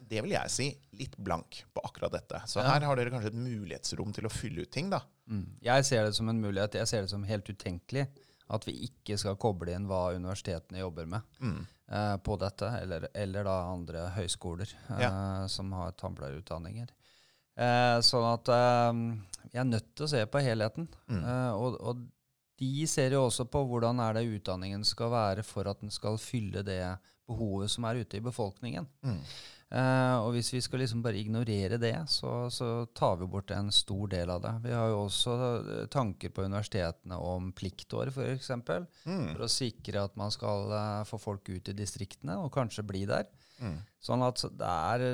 det 0.07 0.21
vil 0.23 0.31
jeg 0.31 0.49
si, 0.49 0.77
litt 0.93 1.15
blank 1.17 1.63
på 1.73 1.81
akkurat 1.83 2.11
dette. 2.11 2.41
Så 2.47 2.59
Ja. 2.61 2.73
her 2.73 2.81
har 2.85 2.95
dere 2.95 3.09
kanskje 3.11 3.27
et 3.27 3.33
mulighetsrom 3.35 4.13
til 4.13 4.25
å 4.25 4.29
fylle 4.31 4.61
ut 4.61 4.71
ting, 4.71 4.89
da. 4.89 5.01
Mm. 5.29 5.57
Jeg 5.61 5.85
ser 5.85 6.05
det 6.05 6.15
som 6.15 6.29
en 6.29 6.41
mulighet. 6.41 6.71
Jeg 6.73 6.87
ser 6.87 7.01
det 7.01 7.09
som 7.09 7.23
helt 7.23 7.45
utenkelig 7.45 8.07
at 8.49 8.67
vi 8.67 8.73
ikke 8.87 9.17
skal 9.19 9.35
koble 9.35 9.73
inn 9.75 9.87
hva 9.89 10.13
universitetene 10.15 10.79
jobber 10.79 11.05
med 11.05 11.21
Mm. 11.43 11.65
eh, 11.91 12.17
på 12.23 12.37
dette, 12.39 12.69
eller, 12.81 13.07
eller 13.13 13.43
da 13.43 13.55
andre 13.73 14.05
høyskoler 14.15 14.69
eh, 14.97 15.47
som 15.47 15.71
har 15.75 15.91
tannpleierutdanninger. 15.99 16.87
Eh, 17.57 17.97
sånn 18.05 18.27
at 18.33 18.47
eh, 18.53 19.49
vi 19.51 19.59
er 19.59 19.65
nødt 19.67 19.89
til 19.95 20.05
å 20.05 20.11
se 20.11 20.25
på 20.29 20.39
helheten. 20.45 20.87
Mm. 21.09 21.23
Eh, 21.23 21.51
og, 21.57 21.77
og 21.81 22.05
de 22.59 22.87
ser 22.89 23.11
jo 23.13 23.25
også 23.27 23.45
på 23.51 23.61
hvordan 23.69 23.99
er 24.01 24.13
det 24.17 24.25
utdanningen 24.39 24.83
skal 24.87 25.11
være 25.13 25.43
for 25.45 25.67
at 25.69 25.79
den 25.83 25.91
skal 25.93 26.17
fylle 26.17 26.63
det 26.65 26.81
behovet 27.27 27.69
som 27.69 27.85
er 27.85 27.99
ute 28.01 28.17
i 28.17 28.23
befolkningen. 28.23 28.87
Mm. 29.03 29.19
Eh, 29.67 30.17
og 30.23 30.31
hvis 30.31 30.53
vi 30.53 30.61
skal 30.63 30.79
liksom 30.79 31.01
bare 31.03 31.19
ignorere 31.19 31.79
det, 31.81 31.95
så, 32.07 32.47
så 32.53 32.85
tar 32.95 33.17
vi 33.19 33.27
bort 33.27 33.51
en 33.51 33.67
stor 33.75 34.07
del 34.13 34.31
av 34.31 34.41
det. 34.45 34.53
Vi 34.63 34.71
har 34.71 34.93
jo 34.93 35.01
også 35.03 35.35
eh, 35.43 35.81
tanker 35.91 36.31
på 36.31 36.45
universitetene 36.47 37.19
om 37.19 37.51
pliktår, 37.55 38.13
f.eks. 38.13 38.53
Mm. 38.55 39.33
For 39.33 39.43
å 39.43 39.51
sikre 39.51 40.05
at 40.07 40.15
man 40.19 40.31
skal 40.31 40.71
eh, 40.71 41.03
få 41.09 41.19
folk 41.19 41.51
ut 41.51 41.73
i 41.73 41.75
distriktene, 41.75 42.39
og 42.39 42.53
kanskje 42.55 42.87
bli 42.87 43.03
der. 43.09 43.27
Mm. 43.59 43.81
Sånn 44.03 44.23
at 44.23 44.43
det 44.53 44.67
er 44.69 45.07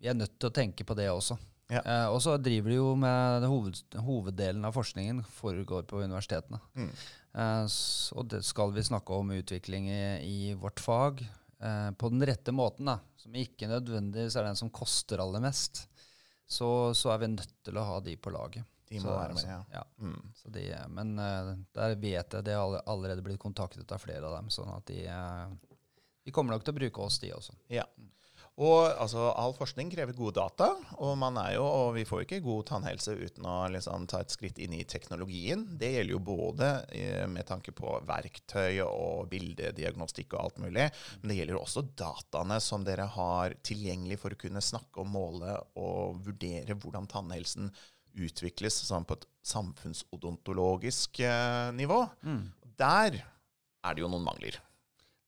Vi 0.00 0.08
er 0.08 0.16
nødt 0.16 0.38
til 0.38 0.50
å 0.50 0.54
tenke 0.54 0.84
på 0.84 0.94
det 0.96 1.08
også. 1.10 1.36
Ja. 1.70 1.82
Eh, 1.82 2.06
og 2.10 2.20
så 2.22 2.36
driver 2.38 2.70
de 2.70 2.78
jo 2.78 2.94
med 2.98 3.46
hoved, 3.46 3.82
hoveddelen 4.06 4.66
av 4.66 4.74
forskningen 4.74 5.24
foregår 5.34 5.84
på 5.90 6.02
universitetene. 6.02 6.62
Mm. 6.78 6.94
Eh, 7.42 7.66
og 8.14 8.30
det 8.30 8.44
skal 8.46 8.74
vi 8.74 8.86
snakke 8.86 9.18
om 9.18 9.34
utvikling 9.34 9.90
i, 9.90 10.02
i 10.22 10.54
vårt 10.58 10.82
fag 10.82 11.22
eh, 11.60 11.90
på 11.98 12.10
den 12.12 12.26
rette 12.26 12.52
måten, 12.52 12.90
da, 12.90 12.98
som 13.20 13.36
ikke 13.36 13.68
nødvendigvis 13.70 14.36
er 14.36 14.48
den 14.48 14.58
som 14.58 14.72
koster 14.74 15.22
aller 15.22 15.42
mest, 15.44 15.86
så, 16.50 16.90
så 16.96 17.12
er 17.14 17.22
vi 17.22 17.32
nødt 17.36 17.56
til 17.66 17.78
å 17.78 17.86
ha 17.86 17.98
de 18.04 18.16
på 18.18 18.32
laget. 18.34 18.66
De 18.90 18.98
må 18.98 19.12
er 19.12 19.20
være 19.20 19.34
med, 19.36 19.44
altså- 19.44 19.50
ja. 19.50 19.64
ja. 19.78 19.84
Mm. 20.02 20.30
Så 20.34 20.50
de, 20.50 20.64
men 20.90 21.12
uh, 21.18 21.52
der 21.78 21.94
vet 21.94 22.34
jeg 22.34 22.46
det 22.48 22.56
har 22.58 22.80
allerede 22.90 23.22
blitt 23.22 23.38
kontaktet 23.38 23.92
av 23.94 24.02
flere 24.02 24.26
av 24.26 24.40
dem, 24.40 24.48
sånn 24.50 24.72
at 24.74 24.88
de, 24.90 25.04
uh, 25.06 25.76
de 26.26 26.34
kommer 26.34 26.56
nok 26.56 26.66
til 26.66 26.74
å 26.74 26.80
bruke 26.80 27.04
oss, 27.04 27.20
de 27.22 27.30
også. 27.36 27.54
Ja. 27.70 27.86
Og 28.60 28.90
altså, 28.90 29.30
all 29.38 29.54
forskning 29.56 29.88
krever 29.92 30.12
gode 30.16 30.34
data, 30.36 30.66
og 31.00 31.14
man 31.20 31.38
er 31.40 31.54
jo, 31.54 31.62
og 31.64 31.94
vi 31.96 32.04
får 32.04 32.24
ikke 32.26 32.42
god 32.44 32.66
tannhelse 32.68 33.14
uten 33.16 33.46
å 33.48 33.54
liksom, 33.72 34.04
ta 34.10 34.20
et 34.20 34.34
skritt 34.34 34.58
inn 34.60 34.74
i 34.76 34.82
teknologien. 34.84 35.62
Det 35.80 35.92
gjelder 35.94 36.12
jo 36.12 36.20
både 36.26 36.68
eh, 36.92 37.24
med 37.30 37.48
tanke 37.48 37.72
på 37.76 37.94
verktøy 38.08 38.82
og 38.84 39.30
bildediagnostikk 39.32 40.34
og 40.34 40.42
alt 40.42 40.60
mulig, 40.66 40.90
men 41.22 41.32
det 41.32 41.38
gjelder 41.38 41.60
også 41.60 41.86
dataene 41.96 42.60
som 42.60 42.84
dere 42.84 43.08
har 43.14 43.56
tilgjengelig 43.64 44.20
for 44.20 44.36
å 44.36 44.40
kunne 44.44 44.64
snakke 44.64 45.00
og 45.00 45.08
måle 45.08 45.56
og 45.80 46.20
vurdere 46.26 46.76
hvordan 46.76 47.08
tannhelsen 47.08 47.72
utvikles 48.20 48.76
sånn 48.90 49.06
på 49.08 49.16
et 49.16 49.28
samfunnsodontologisk 49.46 51.22
eh, 51.24 51.70
nivå. 51.80 52.02
Der 52.80 53.22
er 53.22 53.96
det 53.96 54.04
jo 54.04 54.10
noen 54.10 54.26
mangler. 54.26 54.60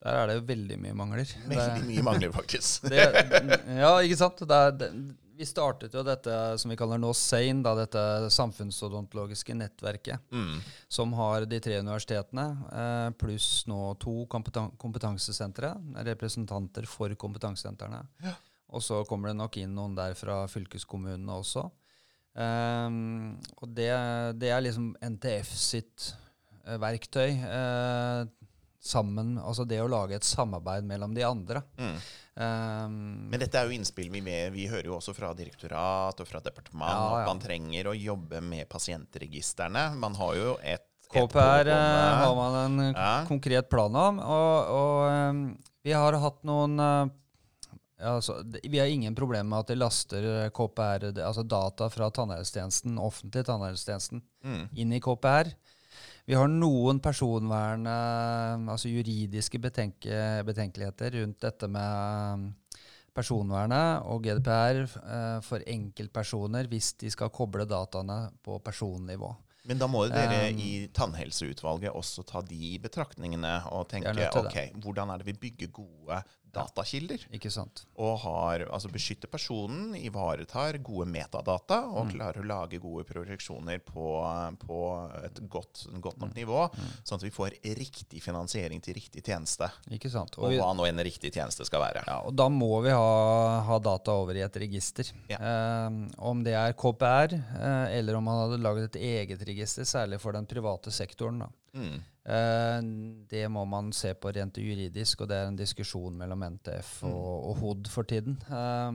Der 0.02 0.16
er 0.18 0.26
det 0.32 0.34
jo 0.40 0.46
veldig 0.48 0.76
mye 0.82 0.94
mangler. 0.98 1.28
Veldig 1.50 1.82
mye 1.86 2.02
mangler, 2.06 2.32
faktisk. 2.34 2.86
Det, 2.90 3.02
ja, 3.78 3.92
ikke 4.02 4.16
sant? 4.18 4.40
Det 4.50 4.56
er, 4.66 4.72
det, 4.80 4.88
vi 5.38 5.46
startet 5.48 5.94
jo 5.96 6.02
dette 6.06 6.34
som 6.60 6.70
vi 6.70 6.76
kaller 6.78 6.98
nå 7.00 7.12
SANE, 7.16 7.62
da, 7.64 7.72
dette 7.78 8.02
samfunnsodontologiske 8.34 9.54
nettverket, 9.58 10.20
Mm. 10.34 10.58
som 10.90 11.12
har 11.18 11.46
de 11.46 11.60
tre 11.62 11.78
universitetene, 11.80 12.44
eh, 12.72 13.10
pluss 13.18 13.64
nå 13.70 13.78
to 14.02 14.26
kompetan 14.30 14.70
kompetansesentre, 14.78 15.72
representanter 16.10 16.86
for 16.86 17.14
kompetansesentrene. 17.14 18.02
Ja. 18.26 18.34
Og 18.72 18.82
så 18.82 19.02
kommer 19.08 19.28
det 19.32 19.36
nok 19.38 19.56
inn 19.62 19.74
noen 19.76 19.94
der 19.98 20.14
fra 20.18 20.42
fylkeskommunene 20.48 21.34
også. 21.38 21.66
Um, 22.32 23.34
og 23.60 23.68
det, 23.76 23.90
det 24.40 24.48
er 24.54 24.62
liksom 24.64 24.92
NTF 25.04 25.50
sitt 25.52 26.06
eh, 26.64 26.78
verktøy. 26.80 27.34
eh, 27.36 28.22
sammen, 28.82 29.36
altså 29.38 29.62
det 29.68 29.78
å 29.78 29.86
lage 29.90 30.16
et 30.18 30.26
samarbeid 30.26 30.84
mellom 30.88 31.12
de 31.14 31.22
andre. 31.22 31.62
Mm. 31.78 31.96
Um, 32.34 32.94
Men 33.30 33.40
dette 33.44 33.60
er 33.60 33.68
jo 33.68 33.76
innspill 33.76 34.08
vi 34.10 34.22
med. 34.24 34.52
Vi 34.56 34.64
hører 34.70 34.88
jo 34.90 34.96
også 34.96 35.14
fra 35.14 35.30
direktorat 35.38 36.18
og 36.22 36.26
fra 36.26 36.40
departement 36.42 36.88
Ja, 36.90 37.02
ja. 37.12 37.20
at 37.22 37.28
man 37.30 37.42
trenger 37.44 37.90
å 37.92 37.96
jobbe 37.96 38.40
med 38.42 38.66
pasientregistrene. 38.72 39.92
Man 40.02 40.16
har 40.18 40.34
jo 40.38 40.54
et, 40.64 40.86
KPR 41.12 41.68
eh, 41.68 42.12
har 42.24 42.34
man 42.34 42.54
en 42.64 42.94
Ja. 42.96 43.24
konkret 43.28 43.68
plan 43.70 43.94
om. 43.94 44.18
Og, 44.18 44.70
og 44.72 45.10
um, 45.30 45.42
vi 45.84 45.92
har 45.92 46.16
hatt 46.22 46.40
noen 46.48 46.80
eh, 46.80 47.10
altså, 48.08 48.38
Vi 48.64 48.78
har 48.80 48.86
ingen 48.88 49.14
problemer 49.14 49.44
med 49.44 49.58
at 49.60 49.68
de 49.74 49.76
laster 49.76 50.24
eh, 50.46 50.48
KPR, 50.56 51.10
altså 51.20 51.44
data 51.44 51.90
fra 51.92 52.08
tannhelsetjenesten, 52.10 52.96
offentlig 52.98 53.44
tannhelsetjenesten, 53.46 54.22
Mm. 54.42 54.64
inn 54.74 54.92
i 54.96 54.98
KPR. 54.98 55.52
Vi 56.32 56.36
har 56.40 56.48
noen 56.48 56.96
personvern, 57.04 57.84
altså 58.72 58.88
juridiske 58.88 59.58
betenke, 59.60 60.16
betenkeligheter 60.48 61.12
rundt 61.18 61.42
dette 61.44 61.68
med 61.68 62.46
eh, 62.48 62.78
personvernet 63.12 64.06
og 64.08 64.24
GDPR 64.24 64.80
eh, 64.80 65.42
for 65.44 65.60
enkeltpersoner 65.68 66.70
hvis 66.72 66.94
de 67.02 67.12
skal 67.12 67.28
koble 67.36 67.66
dataene 67.68 68.16
på 68.40 68.56
personnivå. 68.64 69.28
Men 69.68 69.82
da 69.82 69.90
må 69.92 70.06
dere 70.08 70.38
Um, 70.48 70.62
i 70.64 70.70
tannhelseutvalget 70.96 71.92
også 72.00 72.24
ta 72.26 72.40
de 72.48 72.72
betraktningene 72.82 73.52
og 73.76 73.84
tenke 73.92 74.30
ok, 74.40 74.56
hvordan 74.80 75.12
er 75.12 75.20
det 75.20 75.28
vi 75.28 75.36
bygger 75.44 75.70
gode 75.84 76.22
datakilder? 76.54 77.26
Ikke 77.34 77.50
sant? 77.52 77.84
Og 78.02 78.18
har, 78.24 78.66
altså 78.68 78.90
beskytter 78.92 79.30
personen, 79.32 79.96
ivaretar 79.98 80.78
gode 80.84 81.08
metadata 81.10 81.80
og 81.90 82.12
klarer 82.12 82.42
å 82.42 82.48
lage 82.48 82.80
gode 82.82 83.04
projeksjoner 83.08 83.82
på, 83.86 84.06
på 84.62 84.80
et 85.24 85.42
godt, 85.50 85.86
godt 86.04 86.20
nok 86.22 86.34
nivå, 86.36 86.66
sånn 87.02 87.18
at 87.18 87.26
vi 87.26 87.32
får 87.34 87.58
riktig 87.78 88.22
finansiering 88.22 88.82
til 88.84 88.96
riktig 88.98 89.24
tjeneste. 89.26 89.70
Ikke 89.90 90.10
sant? 90.12 90.38
Og 90.38 90.52
og 90.52 90.58
hva 90.60 90.70
nå 90.76 90.86
en 90.88 91.02
riktig 91.04 91.32
tjeneste 91.34 91.66
skal 91.68 91.82
være. 91.84 92.04
ja, 92.06 92.18
og 92.26 92.34
da 92.36 92.48
må 92.52 92.70
vi 92.84 92.92
ha, 92.94 93.62
ha 93.66 93.78
data 93.82 94.16
over 94.22 94.38
i 94.38 94.44
et 94.44 94.60
register. 94.62 95.08
Ja. 95.30 95.38
Eh, 95.40 96.00
om 96.22 96.42
det 96.44 96.56
er 96.58 96.76
KPR, 96.78 97.36
eh, 97.36 97.98
eller 97.98 98.18
om 98.18 98.28
man 98.28 98.44
hadde 98.44 98.62
laget 98.62 98.90
et 98.90 99.02
eget 99.02 99.44
register, 99.48 99.88
særlig 99.88 100.20
for 100.22 100.36
den 100.36 100.48
private 100.50 100.92
sektoren. 100.94 101.44
da. 101.44 101.50
Mm. 101.72 102.02
Eh, 102.22 102.78
det 103.32 103.40
må 103.50 103.64
man 103.66 103.88
se 103.96 104.12
på 104.14 104.30
rent 104.36 104.54
juridisk, 104.62 105.24
og 105.24 105.28
det 105.32 105.38
er 105.40 105.48
en 105.50 105.56
diskusjon 105.58 106.14
mellom 106.20 106.44
NTF 106.54 106.90
og, 107.08 107.48
og 107.50 107.56
HOD 107.58 107.88
for 107.90 108.06
tiden. 108.06 108.36
Eh, 108.46 108.92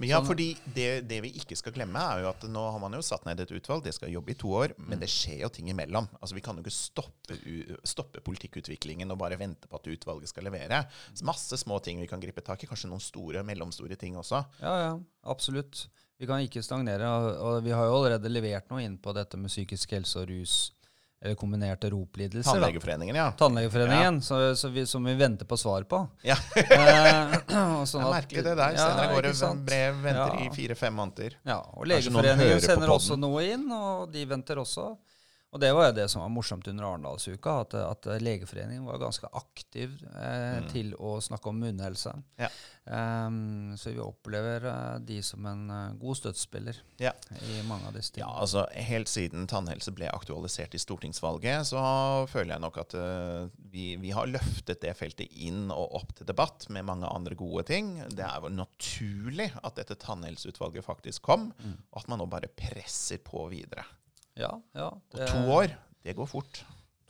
Men 0.00 0.08
ja, 0.08 0.20
Sånn- 0.22 0.30
fordi 0.30 0.46
det, 0.74 0.86
det 1.08 1.18
vi 1.26 1.32
ikke 1.36 1.56
skal 1.60 1.74
glemme, 1.76 2.00
er 2.00 2.22
jo 2.24 2.30
at 2.30 2.46
nå 2.48 2.62
har 2.72 2.80
man 2.80 2.96
jo 2.96 3.02
satt 3.04 3.26
ned 3.28 3.40
et 3.44 3.52
utvalg, 3.58 3.84
det 3.84 3.92
skal 3.98 4.08
jobbe 4.14 4.32
i 4.32 4.38
to 4.40 4.54
år, 4.56 4.72
men 4.78 5.02
det 5.02 5.10
skjer 5.12 5.42
jo 5.44 5.50
ting 5.52 5.68
imellom. 5.68 6.08
Altså 6.20 6.34
Vi 6.38 6.40
kan 6.46 6.56
jo 6.56 6.64
ikke 6.64 6.72
stoppe, 6.72 7.36
stoppe 7.84 8.24
politikkutviklingen 8.24 9.12
og 9.12 9.18
bare 9.20 9.36
vente 9.40 9.68
på 9.68 9.76
at 9.76 9.86
utvalget 9.92 10.32
skal 10.32 10.48
levere. 10.48 10.80
Så 11.12 11.28
masse 11.28 11.60
små 11.60 11.78
ting 11.84 12.00
vi 12.00 12.08
kan 12.08 12.20
gripe 12.24 12.40
tak 12.46 12.64
i, 12.64 12.70
kanskje 12.70 12.88
noen 12.88 13.04
store, 13.04 13.44
mellomstore 13.44 13.96
ting 14.00 14.16
også. 14.16 14.40
ja, 14.62 14.74
ja, 14.86 14.96
absolutt. 15.28 15.88
Vi 16.18 16.24
kan 16.24 16.40
ikke 16.40 16.62
stagnere, 16.64 17.04
og, 17.04 17.26
og 17.36 17.64
vi 17.66 17.74
har 17.76 17.84
jo 17.84 17.98
allerede 17.98 18.30
levert 18.32 18.70
noe 18.72 18.80
inn 18.80 18.94
på 18.96 19.12
dette 19.12 19.36
med 19.36 19.52
psykisk 19.52 19.90
helse 19.92 20.22
og 20.22 20.30
rus, 20.30 20.54
kombinerte 21.34 21.90
roplidelser. 21.90 22.52
Tannlegeforeningen, 22.52 23.16
ja. 23.16 23.32
Tannlegeforeningen, 23.32 24.22
så, 24.22 24.56
så 24.56 24.68
vi, 24.68 24.86
som 24.86 25.04
vi 25.04 25.14
venter 25.14 25.48
på 25.48 25.56
svar 25.56 25.82
på. 25.82 26.02
Ja. 26.22 26.36
sånn 26.46 27.72
og 27.72 27.80
Det 27.80 27.90
sånn 27.90 28.04
er 28.04 28.12
merkelig 28.12 28.44
det 28.44 28.54
der. 28.54 28.76
Ja, 28.76 28.86
Sender 28.86 29.14
går 29.14 29.28
det 29.28 29.64
brev, 29.66 30.00
venter 30.04 30.36
Ja. 30.36 30.44
i 30.44 30.50
fire-fem 30.54 30.94
måneder. 30.94 31.38
Ja, 31.48 31.58
og 31.72 31.86
Legeforeningen 31.88 32.60
sender 32.60 32.92
også 32.94 33.16
noe 33.18 33.44
inn, 33.48 33.64
og 33.72 34.10
de 34.12 34.24
venter 34.28 34.60
også. 34.62 34.90
Og 35.56 35.60
det 35.62 35.70
var 35.72 35.86
jo 35.88 35.94
det 35.96 36.04
som 36.12 36.20
var 36.20 36.28
morsomt 36.34 36.66
under 36.68 36.84
Arendalsuka, 36.84 37.52
at, 37.64 37.74
at 37.80 38.06
Legeforeningen 38.20 38.84
var 38.84 38.98
ganske 39.00 39.28
aktiv 39.32 39.94
eh, 40.12 40.58
Mm. 40.60 40.66
til 40.68 40.90
å 41.00 41.14
snakke 41.24 41.48
om 41.48 41.56
munnhelse. 41.64 42.12
Ja. 42.40 42.48
Um, 42.86 43.72
så 43.80 43.90
vi 43.90 43.98
opplever 44.04 44.62
uh, 44.68 44.98
de 45.02 45.16
som 45.24 45.42
en 45.48 45.64
uh, 45.72 45.94
god 45.98 46.18
støttespiller 46.20 46.76
Ja. 47.02 47.10
i 47.42 47.56
mange 47.66 47.88
av 47.88 47.96
disse 47.96 48.12
tingene. 48.14 48.28
Ja, 48.30 48.42
altså 48.44 48.62
Helt 48.86 49.08
siden 49.10 49.48
tannhelse 49.50 49.90
ble 49.96 50.06
aktualisert 50.12 50.76
i 50.76 50.80
stortingsvalget, 50.82 51.66
så 51.72 51.80
føler 52.30 52.54
jeg 52.54 52.64
nok 52.66 52.78
at 52.84 52.94
uh, 53.00 53.48
vi, 53.72 53.88
vi 54.02 54.12
har 54.14 54.28
løftet 54.30 54.84
det 54.84 54.92
feltet 55.00 55.32
inn 55.48 55.70
og 55.74 55.96
opp 56.02 56.14
til 56.20 56.28
debatt 56.30 56.68
med 56.70 56.86
mange 56.86 57.08
andre 57.10 57.34
gode 57.38 57.64
ting. 57.72 57.96
Det 58.12 58.22
er 58.28 58.44
jo 58.44 58.52
naturlig 58.54 59.50
at 59.64 59.80
dette 59.80 59.98
tannhelseutvalget 60.04 60.84
faktisk 60.86 61.24
kom, 61.26 61.48
Mm. 61.56 61.76
og 61.92 62.02
at 62.04 62.08
man 62.12 62.20
nå 62.22 62.26
bare 62.30 62.48
presser 62.52 63.18
på 63.24 63.48
videre. 63.50 63.84
Ja, 64.36 64.52
ja. 64.76 64.88
Og 64.92 65.20
to 65.30 65.44
år, 65.52 65.72
det 66.04 66.14
går 66.18 66.26
fort. 66.28 66.64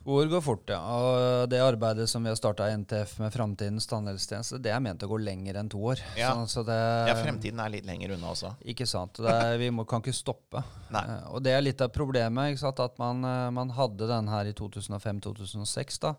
To 0.07 0.13
år 0.21 0.29
går 0.31 0.39
fort, 0.45 0.69
ja. 0.71 0.77
Og 0.79 1.49
det 1.51 1.57
arbeidet 1.59 2.05
som 2.07 2.23
vi 2.23 2.29
har 2.31 2.37
starta 2.39 2.69
i 2.71 2.75
NTF 2.79 3.17
med 3.19 3.33
Framtidens 3.33 3.89
tannhelsetjeneste, 3.91 4.61
det 4.63 4.71
er 4.71 4.79
ment 4.79 5.03
å 5.03 5.09
gå 5.11 5.17
lenger 5.19 5.57
enn 5.59 5.67
to 5.73 5.81
år. 5.91 5.99
Ja. 6.15 6.29
Så, 6.45 6.61
så 6.61 6.63
det, 6.69 6.77
Ja, 7.09 7.15
Fremtiden 7.19 7.59
er 7.59 7.73
litt 7.73 7.83
lenger 7.89 8.13
unna 8.15 8.29
også. 8.31 8.53
Ikke 8.71 8.87
sant. 8.87 9.19
Det 9.19 9.57
vi 9.59 9.67
må, 9.75 9.83
kan 9.89 9.99
ikke 9.99 10.15
stoppe. 10.15 10.63
Nei. 10.95 11.03
Eh, 11.03 11.25
og 11.35 11.43
det 11.43 11.51
er 11.57 11.65
litt 11.65 11.83
av 11.83 11.91
problemet, 11.91 12.53
ikke 12.53 12.63
sant? 12.63 12.79
at 12.79 12.95
man, 13.03 13.19
eh, 13.27 13.49
man 13.59 13.75
hadde 13.75 14.07
den 14.07 14.31
her 14.31 14.47
i 14.47 14.55
2005-2006. 14.55 15.99
da. 15.99 16.13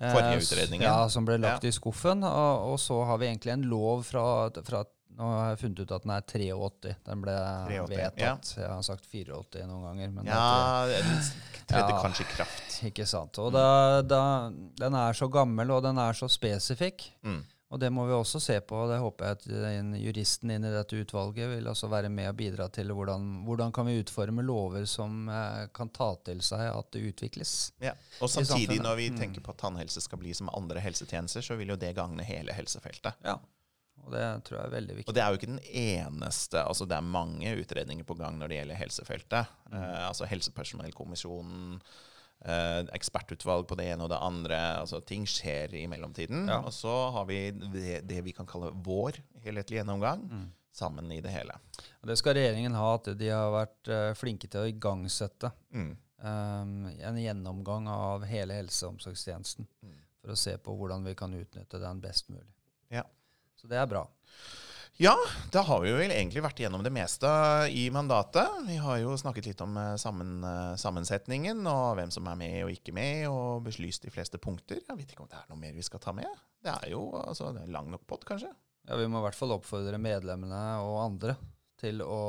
Eh, 0.00 0.14
Forrige 0.14 0.40
s- 0.40 0.52
utredningen. 0.54 0.86
Ja, 0.88 1.08
som 1.12 1.26
ble 1.28 1.36
lagt 1.36 1.62
Ja. 1.64 1.68
i 1.68 1.72
skuffen. 1.76 2.24
Og, 2.24 2.72
og 2.72 2.78
så 2.80 3.04
har 3.04 3.18
vi 3.20 3.26
egentlig 3.28 3.52
en 3.52 3.68
lov 3.68 4.02
fra, 4.08 4.48
fra 4.64 4.84
Nå 5.18 5.26
har 5.36 5.50
jeg 5.50 5.58
funnet 5.60 5.80
ut 5.84 5.90
at 5.92 6.02
den 6.06 6.10
er 6.14 6.22
83. 6.22 6.94
Den 7.04 7.20
ble 7.22 7.32
83, 7.68 7.88
vedtatt. 7.90 8.52
Jeg 8.56 8.68
har 8.70 8.82
sagt 8.86 9.04
84 9.10 9.66
noen 9.68 9.82
ganger. 9.90 10.10
Men 10.16 10.24
Ja, 10.26 10.86
tredde 11.68 11.90
Ja. 11.92 12.02
kanskje 12.02 12.24
kraft. 12.34 12.82
ikke 12.88 13.06
sant. 13.06 13.38
Og 13.38 13.52
da, 13.52 14.00
da, 14.02 14.50
den 14.50 14.94
er 14.94 15.12
så 15.12 15.28
gammel, 15.30 15.70
og 15.70 15.82
den 15.82 15.98
er 15.98 16.12
så 16.16 16.28
spesifikk. 16.30 17.10
Mm. 17.22 17.42
Og 17.70 17.78
det 17.78 17.92
må 17.92 18.02
vi 18.08 18.12
også 18.16 18.40
se 18.42 18.56
på. 18.66 18.80
Det 18.90 18.96
håper 18.98 19.26
jeg 19.28 19.36
at 19.36 20.00
juristen 20.02 20.50
inn 20.50 20.64
i 20.66 20.72
dette 20.74 20.96
utvalget 21.04 21.52
vil 21.52 21.68
også 21.70 21.86
være 21.92 22.08
med 22.10 22.26
og 22.32 22.36
bidra 22.40 22.66
til. 22.72 22.88
Hvordan, 22.90 23.44
hvordan 23.46 23.70
kan 23.72 23.86
vi 23.86 24.00
utforme 24.02 24.42
lover 24.42 24.86
som 24.90 25.28
eh, 25.30 25.68
kan 25.72 25.88
ta 25.94 26.08
til 26.24 26.40
seg 26.42 26.64
at 26.66 26.90
det 26.90 27.04
utvikles. 27.12 27.70
Ja. 27.80 27.92
Og 28.20 28.28
samtidig, 28.28 28.80
når 28.82 28.96
vi 28.96 29.10
Mm. 29.10 29.18
tenker 29.20 29.40
på 29.40 29.50
at 29.54 29.58
tannhelse 29.58 30.00
skal 30.02 30.18
bli 30.18 30.32
som 30.34 30.48
andre 30.52 30.80
helsetjenester, 30.80 31.42
så 31.46 31.56
vil 31.56 31.68
jo 31.68 31.76
det 31.76 31.94
gagne 31.94 32.24
hele 32.24 32.52
helsefeltet. 32.52 33.14
Ja. 33.24 33.36
Og 34.04 34.12
det 34.12 34.24
tror 34.44 34.58
jeg 34.58 34.66
er 34.66 34.74
veldig 34.74 34.94
viktig. 34.96 35.08
Og 35.08 35.14
det 35.14 35.22
er 35.22 35.28
jo 35.30 35.38
ikke 35.38 35.50
den 35.52 35.64
eneste. 35.80 36.62
altså 36.66 36.86
Det 36.88 36.96
er 36.96 37.00
mange 37.06 37.56
utredninger 37.60 38.04
på 38.04 38.16
gang 38.18 38.38
når 38.40 38.48
det 38.48 38.56
gjelder 38.60 38.78
helsefeltet. 38.80 39.46
Mm. 39.70 39.74
Eh, 39.82 40.08
altså 40.08 40.26
Helsepersonellkommisjonen, 40.30 41.80
eh, 42.44 42.80
ekspertutvalg 42.96 43.66
på 43.68 43.76
det 43.78 43.90
ene 43.92 44.04
og 44.06 44.10
det 44.10 44.18
andre. 44.20 44.58
altså 44.80 45.00
Ting 45.06 45.26
skjer 45.26 45.74
i 45.74 45.86
mellomtiden. 45.86 46.48
Ja. 46.48 46.60
Og 46.64 46.72
så 46.72 46.94
har 47.12 47.24
vi 47.28 47.50
det, 47.50 48.00
det 48.08 48.22
vi 48.24 48.32
kan 48.32 48.46
kalle 48.46 48.72
vår 48.74 49.20
helhetlige 49.44 49.82
gjennomgang 49.82 50.24
Mm. 50.30 50.48
sammen 50.72 51.12
i 51.12 51.20
det 51.20 51.30
hele. 51.30 51.52
Det 52.06 52.16
skal 52.18 52.34
regjeringen 52.34 52.74
ha, 52.74 52.94
at 52.94 53.04
de 53.18 53.28
har 53.28 53.50
vært 53.52 53.88
eh, 53.88 54.14
flinke 54.14 54.48
til 54.48 54.60
å 54.60 54.68
igangsette 54.70 55.52
Mm. 55.74 55.96
eh, 56.22 57.06
en 57.06 57.16
gjennomgang 57.16 57.88
av 57.88 58.24
hele 58.24 58.54
helse- 58.54 58.86
og 58.86 58.94
omsorgstjenesten. 58.94 59.66
Mm. 59.84 59.96
For 60.22 60.32
å 60.32 60.36
se 60.36 60.56
på 60.58 60.76
hvordan 60.76 61.04
vi 61.04 61.14
kan 61.14 61.32
utnytte 61.32 61.80
den 61.80 62.00
best 62.00 62.28
mulig. 62.28 62.52
Ja. 62.90 63.02
Så 63.60 63.68
det 63.68 63.76
er 63.80 63.86
bra. 63.90 64.06
Ja, 65.00 65.14
da 65.52 65.62
har 65.64 65.80
vi 65.80 65.88
jo 65.88 66.00
egentlig 66.02 66.42
vært 66.44 66.58
igjennom 66.60 66.82
det 66.84 66.90
meste 66.92 67.28
i 67.72 67.86
mandatet. 67.92 68.48
Vi 68.66 68.74
har 68.82 68.98
jo 69.00 69.14
snakket 69.16 69.46
litt 69.48 69.62
om 69.64 69.78
eh, 69.80 69.94
sammen, 70.00 70.34
eh, 70.44 70.74
sammensetningen 70.80 71.62
og 71.70 71.94
hvem 71.96 72.10
som 72.12 72.28
er 72.28 72.36
med 72.40 72.56
og 72.66 72.72
ikke 72.74 72.92
med, 72.96 73.22
og 73.32 73.62
beslyst 73.64 74.04
de 74.04 74.12
fleste 74.12 74.36
punkter. 74.42 74.82
Jeg 74.84 74.98
vet 74.98 75.14
ikke 75.14 75.24
om 75.24 75.30
det 75.32 75.38
er 75.40 75.48
noe 75.48 75.60
mer 75.62 75.72
vi 75.76 75.86
skal 75.86 76.02
ta 76.04 76.12
med. 76.16 76.28
Det 76.60 76.74
er 76.74 76.92
jo 76.92 77.06
altså, 77.16 77.48
det 77.56 77.64
er 77.64 77.72
lang 77.72 77.88
nok 77.92 78.04
pott, 78.10 78.26
kanskje. 78.28 78.52
Ja, 78.90 78.96
Vi 79.00 79.08
må 79.08 79.22
i 79.22 79.24
hvert 79.28 79.38
fall 79.40 79.56
oppfordre 79.56 79.96
medlemmene 80.00 80.60
og 80.84 80.98
andre 81.06 81.36
til 81.80 82.02
å 82.04 82.20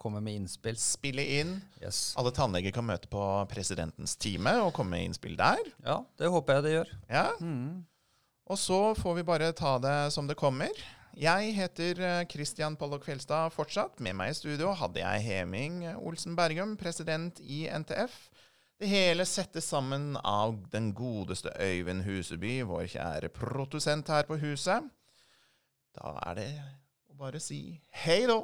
komme 0.00 0.22
med 0.24 0.38
innspill. 0.40 0.78
Spille 0.80 1.20
inn. 1.42 1.58
Yes. 1.82 2.14
Alle 2.16 2.32
tannleger 2.32 2.72
kan 2.72 2.86
møte 2.88 3.10
på 3.12 3.20
presidentens 3.52 4.16
time 4.16 4.54
og 4.64 4.72
komme 4.76 4.96
med 4.96 5.10
innspill 5.10 5.36
der. 5.36 5.60
Ja, 5.84 5.98
det 6.16 6.32
håper 6.32 6.56
jeg 6.62 6.64
det 6.70 6.72
gjør. 6.78 6.94
Ja, 7.12 7.26
Mm. 7.36 7.82
Og 8.44 8.58
så 8.60 8.78
får 8.98 9.14
vi 9.18 9.24
bare 9.24 9.52
ta 9.56 9.78
det 9.80 10.12
som 10.12 10.26
det 10.28 10.36
kommer. 10.36 10.72
Jeg 11.16 11.52
heter 11.56 12.00
eh, 12.02 12.26
Christian 12.28 12.74
Pollock 12.76 13.06
Fjelstad 13.06 13.52
fortsatt. 13.54 14.00
Med 14.04 14.16
meg 14.18 14.32
i 14.32 14.36
studio 14.36 14.72
hadde 14.76 15.00
jeg 15.00 15.22
Heming 15.24 15.84
Olsen 15.94 16.34
Bergum, 16.36 16.74
president 16.76 17.38
i 17.40 17.64
NTF. 17.70 18.16
Det 18.82 18.90
hele 18.90 19.24
settes 19.24 19.68
sammen 19.70 20.16
av 20.18 20.58
den 20.72 20.90
godeste 20.98 21.54
Øyvind 21.62 22.02
Huseby, 22.04 22.58
vår 22.66 22.88
kjære 22.96 23.30
produsent 23.32 24.10
her 24.10 24.26
på 24.28 24.36
huset. 24.42 24.90
Da 25.94 26.16
er 26.26 26.40
det 26.40 26.50
å 27.08 27.16
bare 27.16 27.40
si 27.40 27.78
hei 28.02 28.24
då. 28.26 28.42